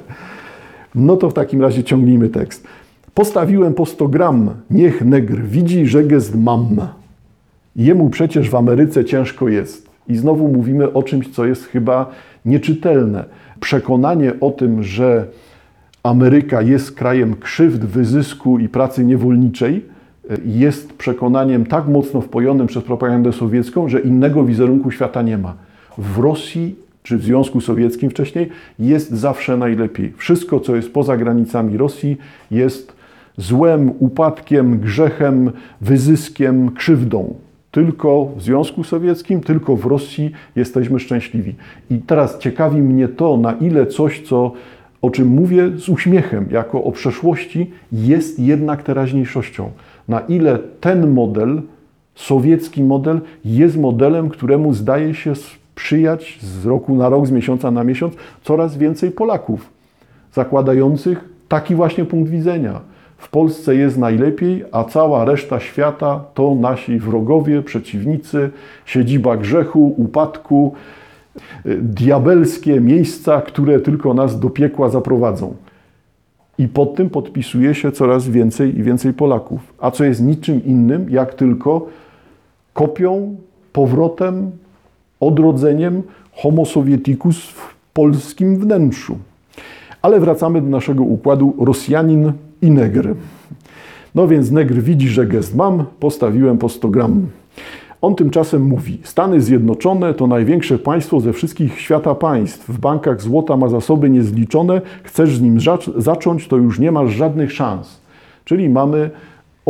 No 0.94 1.16
to 1.16 1.30
w 1.30 1.34
takim 1.34 1.62
razie 1.62 1.84
ciągnijmy 1.84 2.28
tekst. 2.28 2.66
Postawiłem 3.14 3.74
po 3.74 3.86
100 3.86 4.08
gram, 4.08 4.50
niech 4.70 5.04
negr 5.04 5.42
widzi, 5.42 5.86
że 5.86 6.04
gest 6.04 6.34
mam. 6.36 6.76
Jemu 7.76 8.10
przecież 8.10 8.50
w 8.50 8.54
Ameryce 8.54 9.04
ciężko 9.04 9.48
jest. 9.48 9.89
I 10.10 10.16
znowu 10.16 10.48
mówimy 10.48 10.92
o 10.92 11.02
czymś, 11.02 11.28
co 11.28 11.46
jest 11.46 11.64
chyba 11.64 12.10
nieczytelne. 12.44 13.24
Przekonanie 13.60 14.32
o 14.40 14.50
tym, 14.50 14.82
że 14.82 15.26
Ameryka 16.02 16.62
jest 16.62 16.92
krajem 16.92 17.36
krzywd, 17.36 17.84
wyzysku 17.84 18.58
i 18.58 18.68
pracy 18.68 19.04
niewolniczej, 19.04 19.84
jest 20.44 20.92
przekonaniem 20.92 21.66
tak 21.66 21.88
mocno 21.88 22.20
wpojonym 22.20 22.66
przez 22.66 22.84
propagandę 22.84 23.32
sowiecką, 23.32 23.88
że 23.88 24.00
innego 24.00 24.44
wizerunku 24.44 24.90
świata 24.90 25.22
nie 25.22 25.38
ma. 25.38 25.54
W 25.98 26.18
Rosji 26.18 26.76
czy 27.02 27.18
w 27.18 27.22
Związku 27.22 27.60
Sowieckim 27.60 28.10
wcześniej 28.10 28.48
jest 28.78 29.10
zawsze 29.10 29.56
najlepiej. 29.56 30.12
Wszystko, 30.16 30.60
co 30.60 30.76
jest 30.76 30.92
poza 30.92 31.16
granicami 31.16 31.76
Rosji, 31.76 32.16
jest 32.50 32.92
złem, 33.36 33.92
upadkiem, 33.98 34.78
grzechem, 34.78 35.50
wyzyskiem, 35.80 36.70
krzywdą. 36.70 37.34
Tylko 37.70 38.28
w 38.36 38.42
Związku 38.42 38.84
Sowieckim, 38.84 39.40
tylko 39.40 39.76
w 39.76 39.86
Rosji 39.86 40.30
jesteśmy 40.56 41.00
szczęśliwi. 41.00 41.54
I 41.90 41.98
teraz 41.98 42.38
ciekawi 42.38 42.82
mnie 42.82 43.08
to, 43.08 43.36
na 43.36 43.52
ile 43.52 43.86
coś, 43.86 44.20
co, 44.20 44.52
o 45.02 45.10
czym 45.10 45.28
mówię 45.28 45.70
z 45.76 45.88
uśmiechem, 45.88 46.46
jako 46.50 46.84
o 46.84 46.92
przeszłości, 46.92 47.70
jest 47.92 48.38
jednak 48.38 48.82
teraźniejszością. 48.82 49.70
Na 50.08 50.20
ile 50.20 50.58
ten 50.80 51.10
model, 51.10 51.62
sowiecki 52.14 52.82
model, 52.82 53.20
jest 53.44 53.76
modelem, 53.76 54.28
któremu 54.28 54.74
zdaje 54.74 55.14
się 55.14 55.34
sprzyjać 55.34 56.38
z 56.42 56.66
roku 56.66 56.96
na 56.96 57.08
rok, 57.08 57.26
z 57.26 57.30
miesiąca 57.30 57.70
na 57.70 57.84
miesiąc 57.84 58.14
coraz 58.42 58.76
więcej 58.76 59.10
Polaków, 59.10 59.70
zakładających 60.32 61.24
taki 61.48 61.74
właśnie 61.74 62.04
punkt 62.04 62.30
widzenia 62.30 62.89
w 63.20 63.28
Polsce 63.28 63.74
jest 63.74 63.98
najlepiej, 63.98 64.64
a 64.72 64.84
cała 64.84 65.24
reszta 65.24 65.60
świata 65.60 66.24
to 66.34 66.54
nasi 66.54 66.98
wrogowie, 66.98 67.62
przeciwnicy, 67.62 68.50
siedziba 68.84 69.36
grzechu, 69.36 69.94
upadku, 69.96 70.74
y, 71.66 71.78
diabelskie 71.82 72.80
miejsca, 72.80 73.40
które 73.40 73.80
tylko 73.80 74.14
nas 74.14 74.40
do 74.40 74.50
piekła 74.50 74.88
zaprowadzą. 74.88 75.54
I 76.58 76.68
pod 76.68 76.94
tym 76.94 77.10
podpisuje 77.10 77.74
się 77.74 77.92
coraz 77.92 78.28
więcej 78.28 78.78
i 78.78 78.82
więcej 78.82 79.12
Polaków. 79.12 79.60
A 79.78 79.90
co 79.90 80.04
jest 80.04 80.22
niczym 80.22 80.64
innym, 80.64 81.10
jak 81.10 81.34
tylko 81.34 81.86
kopią, 82.72 83.36
powrotem, 83.72 84.50
odrodzeniem 85.20 86.02
homo 86.32 86.64
sovieticus 86.66 87.46
w 87.46 87.74
polskim 87.92 88.56
wnętrzu. 88.56 89.18
Ale 90.02 90.20
wracamy 90.20 90.62
do 90.62 90.68
naszego 90.68 91.02
układu 91.02 91.54
Rosjanin 91.58 92.32
i 92.62 92.70
negr. 92.70 93.14
No 94.14 94.28
więc 94.28 94.50
negr 94.50 94.74
widzi, 94.74 95.08
że 95.08 95.26
gest 95.26 95.56
mam, 95.56 95.84
postawiłem 96.00 96.58
po 96.58 96.68
100 96.68 96.88
gram. 96.88 97.26
On 98.02 98.14
tymczasem 98.14 98.62
mówi: 98.62 98.98
Stany 99.02 99.40
Zjednoczone 99.40 100.14
to 100.14 100.26
największe 100.26 100.78
państwo 100.78 101.20
ze 101.20 101.32
wszystkich 101.32 101.80
świata 101.80 102.14
państw. 102.14 102.68
W 102.68 102.78
bankach 102.78 103.22
złota 103.22 103.56
ma 103.56 103.68
zasoby 103.68 104.10
niezliczone. 104.10 104.80
Chcesz 105.02 105.36
z 105.36 105.40
nim 105.40 105.58
zacząć, 105.96 106.48
to 106.48 106.56
już 106.56 106.78
nie 106.78 106.92
masz 106.92 107.10
żadnych 107.10 107.52
szans. 107.52 108.00
Czyli 108.44 108.68
mamy 108.68 109.10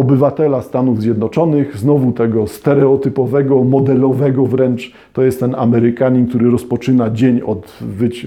obywatela 0.00 0.62
Stanów 0.62 1.00
Zjednoczonych, 1.00 1.76
znowu 1.76 2.12
tego 2.12 2.46
stereotypowego, 2.46 3.64
modelowego 3.64 4.46
wręcz, 4.46 4.92
to 5.12 5.22
jest 5.22 5.40
ten 5.40 5.54
Amerykanin, 5.54 6.26
który 6.26 6.50
rozpoczyna 6.50 7.10
dzień 7.10 7.40
od 7.42 7.78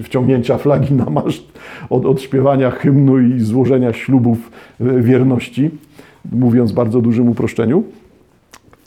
wciągnięcia 0.02 0.58
flagi 0.58 0.94
na 0.94 1.10
maszt, 1.10 1.52
od 1.90 2.06
odśpiewania 2.06 2.70
hymnu 2.70 3.18
i 3.20 3.40
złożenia 3.40 3.92
ślubów 3.92 4.50
e, 4.80 5.00
wierności, 5.00 5.70
mówiąc 6.32 6.72
w 6.72 6.74
bardzo 6.74 7.00
dużym 7.00 7.28
uproszczeniu. 7.28 7.82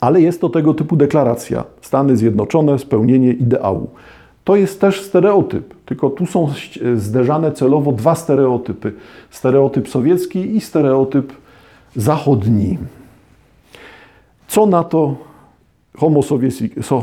Ale 0.00 0.20
jest 0.20 0.40
to 0.40 0.48
tego 0.48 0.74
typu 0.74 0.96
deklaracja. 0.96 1.64
Stany 1.80 2.16
Zjednoczone, 2.16 2.78
spełnienie 2.78 3.32
ideału. 3.32 3.88
To 4.44 4.56
jest 4.56 4.80
też 4.80 5.02
stereotyp, 5.02 5.74
tylko 5.84 6.10
tu 6.10 6.26
są 6.26 6.48
zderzane 6.96 7.52
celowo 7.52 7.92
dwa 7.92 8.14
stereotypy: 8.14 8.92
stereotyp 9.30 9.88
sowiecki 9.88 10.56
i 10.56 10.60
stereotyp 10.60 11.32
zachodni. 11.96 12.78
Co 14.48 14.66
na 14.66 14.84
to 14.84 15.16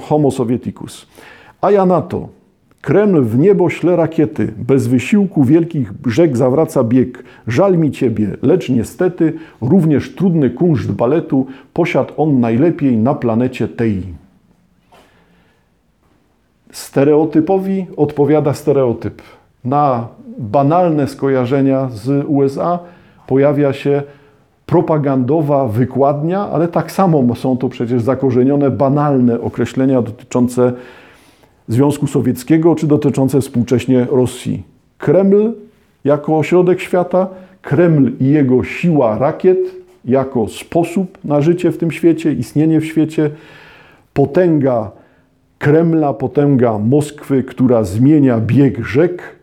Homo 0.07 0.31
Sovieticus? 0.31 1.07
A 1.61 1.71
ja 1.71 1.85
na 1.85 2.01
to, 2.01 2.29
Kreml 2.85 3.21
w 3.21 3.37
niebo 3.37 3.69
śle 3.69 3.95
rakiety, 3.95 4.53
bez 4.57 4.87
wysiłku 4.87 5.43
wielkich 5.43 5.93
rzek 6.05 6.37
zawraca 6.37 6.83
bieg. 6.83 7.23
Żal 7.47 7.77
mi 7.77 7.91
ciebie, 7.91 8.37
lecz 8.41 8.69
niestety 8.69 9.33
również 9.61 10.15
trudny 10.15 10.49
kunszt 10.49 10.91
baletu 10.91 11.45
posiadł 11.73 12.13
on 12.17 12.39
najlepiej 12.39 12.97
na 12.97 13.13
planecie 13.13 13.67
tej. 13.67 14.03
Stereotypowi 16.71 17.87
odpowiada 17.97 18.53
stereotyp. 18.53 19.21
Na 19.63 20.07
banalne 20.37 21.07
skojarzenia 21.07 21.89
z 21.89 22.25
USA 22.27 22.79
pojawia 23.27 23.73
się 23.73 24.03
propagandowa 24.75 25.67
wykładnia, 25.67 26.49
ale 26.49 26.67
tak 26.67 26.91
samo 26.91 27.35
są 27.35 27.57
to 27.57 27.69
przecież 27.69 28.01
zakorzenione 28.01 28.71
banalne 28.71 29.41
określenia 29.41 30.01
dotyczące 30.01 30.73
Związku 31.67 32.07
Sowieckiego, 32.07 32.75
czy 32.75 32.87
dotyczące 32.87 33.41
współcześnie 33.41 34.07
Rosji. 34.11 34.63
Kreml 34.97 35.53
jako 36.03 36.37
ośrodek 36.37 36.79
świata, 36.79 37.27
Kreml 37.61 38.11
i 38.19 38.25
jego 38.25 38.63
siła 38.63 39.17
rakiet 39.17 39.57
jako 40.05 40.47
sposób 40.47 41.17
na 41.23 41.41
życie 41.41 41.71
w 41.71 41.77
tym 41.77 41.91
świecie, 41.91 42.33
istnienie 42.33 42.79
w 42.79 42.85
świecie, 42.85 43.29
potęga 44.13 44.91
Kremla, 45.59 46.13
potęga 46.13 46.77
Moskwy, 46.77 47.43
która 47.43 47.83
zmienia 47.83 48.39
bieg 48.39 48.85
rzek, 48.85 49.34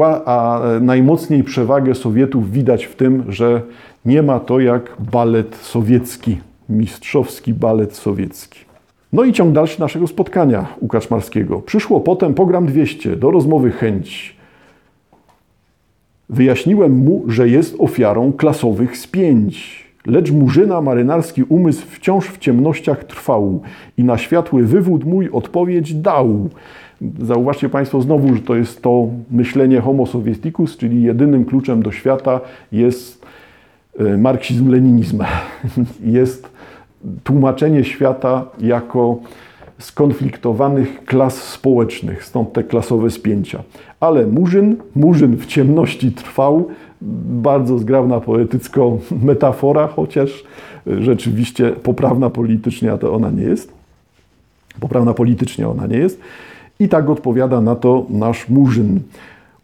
a, 0.00 0.24
a 0.24 0.60
najmocniej 0.80 1.44
przewagę 1.44 1.94
Sowietów 1.94 2.52
widać 2.52 2.84
w 2.84 2.96
tym, 2.96 3.24
że 3.28 3.62
nie 4.04 4.22
ma 4.22 4.40
to 4.40 4.60
jak 4.60 4.96
balet 5.12 5.56
sowiecki, 5.56 6.38
mistrzowski 6.68 7.54
balet 7.54 7.94
sowiecki. 7.94 8.60
No 9.12 9.24
i 9.24 9.32
ciąg 9.32 9.52
dalszy 9.52 9.80
naszego 9.80 10.06
spotkania 10.06 10.66
u. 10.80 11.62
Przyszło 11.66 12.00
potem 12.00 12.34
program 12.34 12.66
200, 12.66 13.16
do 13.16 13.30
rozmowy 13.30 13.70
chęć. 13.70 14.36
Wyjaśniłem 16.28 16.96
mu, 16.96 17.24
że 17.28 17.48
jest 17.48 17.76
ofiarą 17.78 18.32
klasowych 18.32 18.96
spięć. 18.96 19.86
Lecz 20.06 20.30
murzyna 20.30 20.80
marynarski 20.80 21.42
umysł 21.42 21.86
wciąż 21.86 22.26
w 22.26 22.38
ciemnościach 22.38 23.04
trwał 23.04 23.62
i 23.98 24.04
na 24.04 24.18
światły 24.18 24.62
wywód 24.62 25.04
mój 25.04 25.30
odpowiedź 25.32 25.94
dał. 25.94 26.48
Zauważcie 27.22 27.68
Państwo 27.68 28.00
znowu, 28.00 28.34
że 28.34 28.42
to 28.42 28.56
jest 28.56 28.82
to 28.82 29.08
myślenie 29.30 29.80
homo 29.80 30.06
sovieticus, 30.06 30.76
czyli 30.76 31.02
jedynym 31.02 31.44
kluczem 31.44 31.82
do 31.82 31.92
świata 31.92 32.40
jest 32.72 33.26
e, 33.98 34.02
marksizm-leninizm. 34.04 35.24
Jest 36.04 36.50
tłumaczenie 37.24 37.84
świata 37.84 38.44
jako 38.60 39.18
skonfliktowanych 39.78 41.04
klas 41.04 41.42
społecznych, 41.42 42.24
stąd 42.24 42.52
te 42.52 42.64
klasowe 42.64 43.10
spięcia. 43.10 43.62
Ale 44.00 44.26
Murzyn, 44.26 44.76
Murzyn 44.94 45.36
w 45.36 45.46
ciemności 45.46 46.12
trwał, 46.12 46.68
bardzo 47.42 47.78
zgrabna 47.78 48.20
poetycko 48.20 48.98
metafora, 49.28 49.86
chociaż 49.86 50.44
rzeczywiście 50.86 51.70
poprawna 51.70 52.30
politycznie, 52.30 52.92
a 52.92 52.98
to 52.98 53.14
ona 53.14 53.30
nie 53.30 53.42
jest. 53.42 53.72
Poprawna 54.80 55.14
politycznie 55.14 55.68
ona 55.68 55.86
nie 55.86 55.98
jest. 55.98 56.20
I 56.80 56.88
tak 56.88 57.10
odpowiada 57.10 57.60
na 57.60 57.74
to 57.74 58.06
nasz 58.10 58.48
Murzyn. 58.48 59.00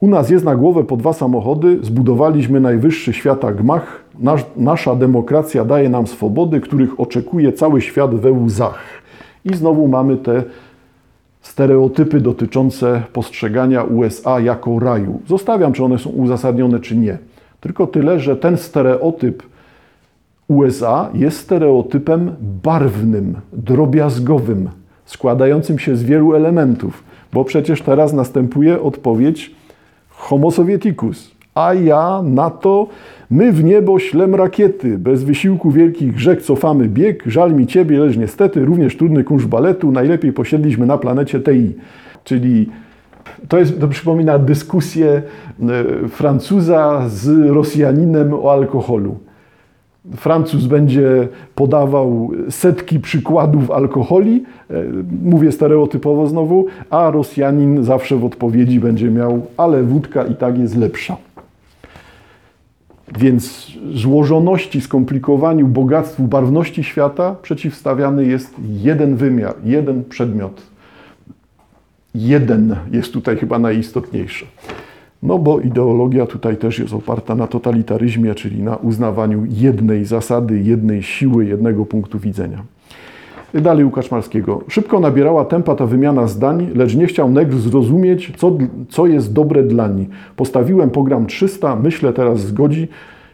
U 0.00 0.08
nas 0.08 0.30
jest 0.30 0.44
na 0.44 0.56
głowę 0.56 0.84
po 0.84 0.96
dwa 0.96 1.12
samochody, 1.12 1.78
zbudowaliśmy 1.82 2.60
najwyższy 2.60 3.12
świata 3.12 3.52
gmach. 3.52 4.04
Nasz, 4.18 4.44
nasza 4.56 4.96
demokracja 4.96 5.64
daje 5.64 5.88
nam 5.88 6.06
swobody, 6.06 6.60
których 6.60 7.00
oczekuje 7.00 7.52
cały 7.52 7.80
świat 7.80 8.14
we 8.14 8.32
łzach. 8.32 8.78
I 9.44 9.56
znowu 9.56 9.88
mamy 9.88 10.16
te 10.16 10.42
stereotypy 11.40 12.20
dotyczące 12.20 13.02
postrzegania 13.12 13.82
USA 13.82 14.40
jako 14.40 14.78
raju. 14.78 15.20
Zostawiam, 15.28 15.72
czy 15.72 15.84
one 15.84 15.98
są 15.98 16.10
uzasadnione, 16.10 16.80
czy 16.80 16.96
nie. 16.96 17.18
Tylko 17.60 17.86
tyle, 17.86 18.20
że 18.20 18.36
ten 18.36 18.56
stereotyp 18.56 19.42
USA 20.48 21.10
jest 21.14 21.38
stereotypem 21.38 22.34
barwnym, 22.62 23.34
drobiazgowym, 23.52 24.68
składającym 25.04 25.78
się 25.78 25.96
z 25.96 26.02
wielu 26.02 26.34
elementów, 26.34 27.04
bo 27.36 27.44
przecież 27.44 27.82
teraz 27.82 28.12
następuje 28.12 28.82
odpowiedź 28.82 29.54
Homo 30.08 30.50
Sovieticus. 30.50 31.30
A 31.54 31.74
ja 31.74 32.22
na 32.24 32.50
to, 32.50 32.86
my 33.30 33.52
w 33.52 33.64
niebo 33.64 33.98
ślem 33.98 34.34
rakiety, 34.34 34.98
bez 34.98 35.24
wysiłku 35.24 35.70
wielkich 35.70 36.20
rzek 36.20 36.42
cofamy 36.42 36.88
bieg, 36.88 37.22
żal 37.26 37.54
mi 37.54 37.66
ciebie, 37.66 37.98
lecz 37.98 38.16
niestety 38.16 38.64
również 38.64 38.96
trudny 38.96 39.24
kunsz 39.24 39.46
baletu, 39.46 39.92
najlepiej 39.92 40.32
posiedliśmy 40.32 40.86
na 40.86 40.98
planecie 40.98 41.40
TI. 41.40 41.74
Czyli 42.24 42.70
to, 43.48 43.58
jest, 43.58 43.80
to 43.80 43.88
przypomina 43.88 44.38
dyskusję 44.38 45.06
e, 45.12 46.08
Francuza 46.08 47.04
z 47.08 47.50
Rosjaninem 47.50 48.34
o 48.34 48.52
alkoholu. 48.52 49.18
Francuz 50.16 50.66
będzie 50.66 51.28
podawał 51.54 52.30
setki 52.50 53.00
przykładów 53.00 53.70
alkoholi, 53.70 54.44
e, 54.70 54.74
mówię 55.22 55.52
stereotypowo 55.52 56.26
znowu, 56.26 56.66
a 56.90 57.10
Rosjanin 57.10 57.84
zawsze 57.84 58.16
w 58.16 58.24
odpowiedzi 58.24 58.80
będzie 58.80 59.10
miał, 59.10 59.46
ale 59.56 59.82
wódka 59.82 60.24
i 60.24 60.34
tak 60.34 60.58
jest 60.58 60.76
lepsza. 60.76 61.16
Więc 63.18 63.72
złożoności, 63.94 64.80
skomplikowaniu, 64.80 65.68
bogactwu, 65.68 66.22
barwności 66.22 66.84
świata 66.84 67.36
przeciwstawiany 67.42 68.26
jest 68.26 68.54
jeden 68.82 69.16
wymiar, 69.16 69.54
jeden 69.64 70.04
przedmiot. 70.04 70.62
Jeden 72.14 72.76
jest 72.92 73.12
tutaj 73.12 73.36
chyba 73.36 73.58
najistotniejszy. 73.58 74.46
No 75.26 75.38
bo 75.38 75.60
ideologia 75.60 76.26
tutaj 76.26 76.56
też 76.56 76.78
jest 76.78 76.94
oparta 76.94 77.34
na 77.34 77.46
totalitaryzmie, 77.46 78.34
czyli 78.34 78.62
na 78.62 78.76
uznawaniu 78.76 79.44
jednej 79.48 80.04
zasady, 80.04 80.60
jednej 80.60 81.02
siły, 81.02 81.44
jednego 81.44 81.86
punktu 81.86 82.18
widzenia. 82.18 82.62
Dalej 83.54 83.84
u 83.84 83.90
Kaczmarskiego. 83.90 84.60
Szybko 84.68 85.00
nabierała 85.00 85.44
tempa 85.44 85.74
ta 85.74 85.86
wymiana 85.86 86.26
zdań, 86.26 86.70
lecz 86.74 86.94
nie 86.94 87.06
chciał 87.06 87.30
Negr 87.30 87.56
zrozumieć, 87.56 88.32
co, 88.36 88.58
co 88.88 89.06
jest 89.06 89.32
dobre 89.32 89.62
dla 89.62 89.88
niej. 89.88 90.08
Postawiłem 90.36 90.90
program 90.90 91.26
300, 91.26 91.76
myślę 91.76 92.12
teraz 92.12 92.40
zgodzi 92.40 92.88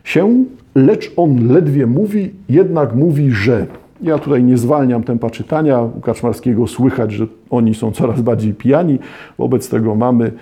się, 0.05 0.45
lecz 0.75 1.13
on 1.17 1.49
ledwie 1.49 1.87
mówi, 1.87 2.31
jednak 2.49 2.95
mówi, 2.95 3.31
że. 3.31 3.67
Ja 4.03 4.19
tutaj 4.19 4.45
nie 4.45 4.59
zwalniam 4.59 5.03
tempa 5.03 5.31
czytania. 5.31 5.83
U 5.83 6.01
Kaczmarskiego 6.01 6.67
słychać, 6.67 7.13
że 7.13 7.27
oni 7.51 7.75
są 7.75 7.93
coraz 7.93 8.21
bardziej 8.21 8.55
pijani. 8.55 8.99
Wobec 9.39 9.69
tego 9.69 9.95
mamy 9.95 10.33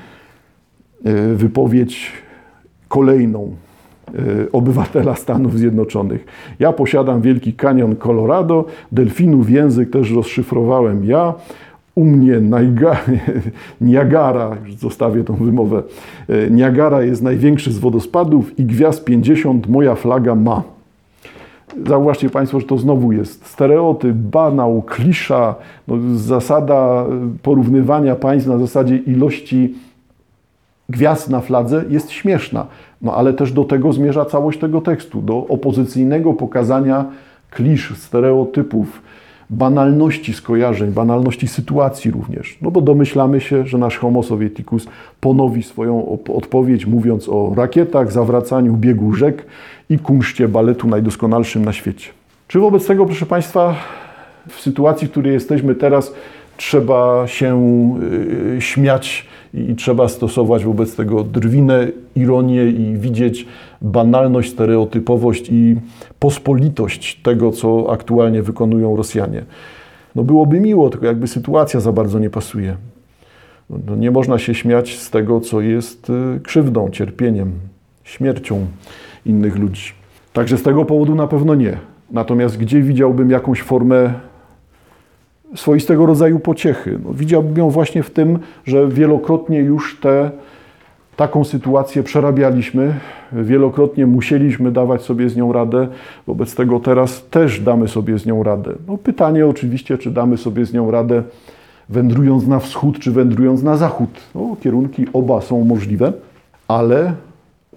wypowiedź 1.34 2.12
kolejną 2.90 3.50
e, 4.08 4.52
obywatela 4.52 5.14
Stanów 5.14 5.58
Zjednoczonych. 5.58 6.26
Ja 6.58 6.72
posiadam 6.72 7.20
Wielki 7.20 7.52
Kanion 7.52 7.96
Colorado, 7.96 8.64
delfinów 8.92 9.50
język 9.50 9.90
też 9.90 10.10
rozszyfrowałem 10.10 11.04
ja. 11.04 11.34
U 11.94 12.04
mnie 12.04 12.40
Niagara, 13.80 14.56
już 14.64 14.74
zostawię 14.74 15.24
tą 15.24 15.34
wymowę, 15.34 15.82
e, 16.28 16.50
Niagara 16.50 17.02
jest 17.02 17.22
największy 17.22 17.72
z 17.72 17.78
wodospadów 17.78 18.58
i 18.58 18.64
gwiazd 18.64 19.04
50 19.04 19.68
moja 19.68 19.94
flaga 19.94 20.34
ma. 20.34 20.62
Zauważcie 21.86 22.30
Państwo, 22.30 22.60
że 22.60 22.66
to 22.66 22.78
znowu 22.78 23.12
jest 23.12 23.46
stereotyp, 23.46 24.16
banał, 24.16 24.82
klisza, 24.82 25.54
no, 25.88 25.96
zasada 26.14 27.06
porównywania 27.42 28.14
państw 28.14 28.48
na 28.48 28.58
zasadzie 28.58 28.96
ilości 28.96 29.74
gwiazd 30.90 31.30
na 31.30 31.40
fladze 31.40 31.84
jest 31.88 32.10
śmieszna, 32.10 32.66
no 33.02 33.14
ale 33.14 33.32
też 33.32 33.52
do 33.52 33.64
tego 33.64 33.92
zmierza 33.92 34.24
całość 34.24 34.58
tego 34.58 34.80
tekstu, 34.80 35.22
do 35.22 35.46
opozycyjnego 35.48 36.32
pokazania 36.32 37.04
klisz, 37.50 37.92
stereotypów, 37.96 39.02
banalności 39.50 40.34
skojarzeń, 40.34 40.90
banalności 40.90 41.48
sytuacji 41.48 42.10
również. 42.10 42.58
No 42.62 42.70
bo 42.70 42.80
domyślamy 42.80 43.40
się, 43.40 43.66
że 43.66 43.78
nasz 43.78 43.98
Homo 43.98 44.22
Sovieticus 44.22 44.86
ponowi 45.20 45.62
swoją 45.62 46.18
odpowiedź, 46.34 46.86
mówiąc 46.86 47.28
o 47.28 47.52
rakietach, 47.56 48.12
zawracaniu 48.12 48.76
biegu 48.76 49.12
rzek 49.12 49.46
i 49.90 49.98
kunszcie 49.98 50.48
baletu 50.48 50.88
najdoskonalszym 50.88 51.64
na 51.64 51.72
świecie. 51.72 52.10
Czy 52.48 52.58
wobec 52.58 52.86
tego, 52.86 53.06
proszę 53.06 53.26
Państwa, 53.26 53.74
w 54.48 54.60
sytuacji, 54.60 55.08
w 55.08 55.10
której 55.10 55.32
jesteśmy 55.32 55.74
teraz, 55.74 56.14
trzeba 56.56 57.26
się 57.26 57.60
y, 58.56 58.60
śmiać 58.60 59.26
i 59.54 59.74
trzeba 59.74 60.08
stosować 60.08 60.64
wobec 60.64 60.96
tego 60.96 61.24
drwinę, 61.24 61.88
ironię 62.16 62.66
i 62.66 62.96
widzieć 62.96 63.46
banalność, 63.82 64.50
stereotypowość 64.50 65.48
i 65.52 65.76
pospolitość 66.18 67.20
tego, 67.22 67.52
co 67.52 67.92
aktualnie 67.92 68.42
wykonują 68.42 68.96
Rosjanie. 68.96 69.44
No 70.14 70.24
byłoby 70.24 70.60
miło, 70.60 70.90
tylko 70.90 71.06
jakby 71.06 71.26
sytuacja 71.28 71.80
za 71.80 71.92
bardzo 71.92 72.18
nie 72.18 72.30
pasuje. 72.30 72.76
No, 73.70 73.78
no 73.86 73.96
nie 73.96 74.10
można 74.10 74.38
się 74.38 74.54
śmiać 74.54 74.98
z 74.98 75.10
tego, 75.10 75.40
co 75.40 75.60
jest 75.60 76.10
y, 76.10 76.40
krzywdą, 76.40 76.90
cierpieniem, 76.90 77.52
śmiercią 78.04 78.66
innych 79.26 79.58
ludzi. 79.58 79.92
Także 80.32 80.58
z 80.58 80.62
tego 80.62 80.84
powodu 80.84 81.14
na 81.14 81.26
pewno 81.26 81.54
nie. 81.54 81.78
Natomiast 82.10 82.58
gdzie 82.58 82.82
widziałbym 82.82 83.30
jakąś 83.30 83.62
formę 83.62 84.14
swoistego 85.54 86.06
rodzaju 86.06 86.38
pociechy? 86.38 86.98
No, 87.04 87.14
widziałbym 87.14 87.56
ją 87.56 87.70
właśnie 87.70 88.02
w 88.02 88.10
tym, 88.10 88.38
że 88.66 88.88
wielokrotnie 88.88 89.58
już 89.58 90.00
te, 90.00 90.30
taką 91.16 91.44
sytuację 91.44 92.02
przerabialiśmy, 92.02 92.94
wielokrotnie 93.32 94.06
musieliśmy 94.06 94.72
dawać 94.72 95.02
sobie 95.02 95.28
z 95.28 95.36
nią 95.36 95.52
radę, 95.52 95.88
wobec 96.26 96.54
tego 96.54 96.80
teraz 96.80 97.24
też 97.30 97.60
damy 97.60 97.88
sobie 97.88 98.18
z 98.18 98.26
nią 98.26 98.42
radę. 98.42 98.72
No, 98.88 98.98
pytanie 98.98 99.46
oczywiście, 99.46 99.98
czy 99.98 100.10
damy 100.10 100.36
sobie 100.36 100.64
z 100.64 100.72
nią 100.72 100.90
radę 100.90 101.22
wędrując 101.88 102.46
na 102.46 102.58
wschód, 102.58 102.98
czy 102.98 103.10
wędrując 103.10 103.62
na 103.62 103.76
zachód. 103.76 104.10
No, 104.34 104.56
kierunki 104.62 105.06
oba 105.12 105.40
są 105.40 105.64
możliwe, 105.64 106.12
ale 106.68 107.12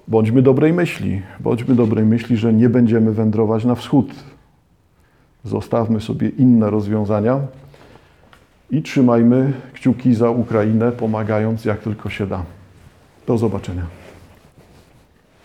bądźmy 0.07 0.41
dobrej 0.41 0.73
myśli. 0.73 1.21
Bądźmy 1.39 1.75
dobrej 1.75 2.05
myśli, 2.05 2.38
że 2.38 2.53
nie 2.53 2.69
będziemy 2.69 3.12
wędrować 3.12 3.65
na 3.65 3.75
wschód. 3.75 4.13
Zostawmy 5.43 6.01
sobie 6.01 6.29
inne 6.29 6.69
rozwiązania 6.69 7.39
i 8.71 8.82
trzymajmy 8.82 9.53
kciuki 9.73 10.13
za 10.13 10.29
Ukrainę, 10.29 10.91
pomagając 10.91 11.65
jak 11.65 11.79
tylko 11.79 12.10
się 12.10 12.27
da. 12.27 12.43
Do 13.27 13.38
zobaczenia. 13.38 14.02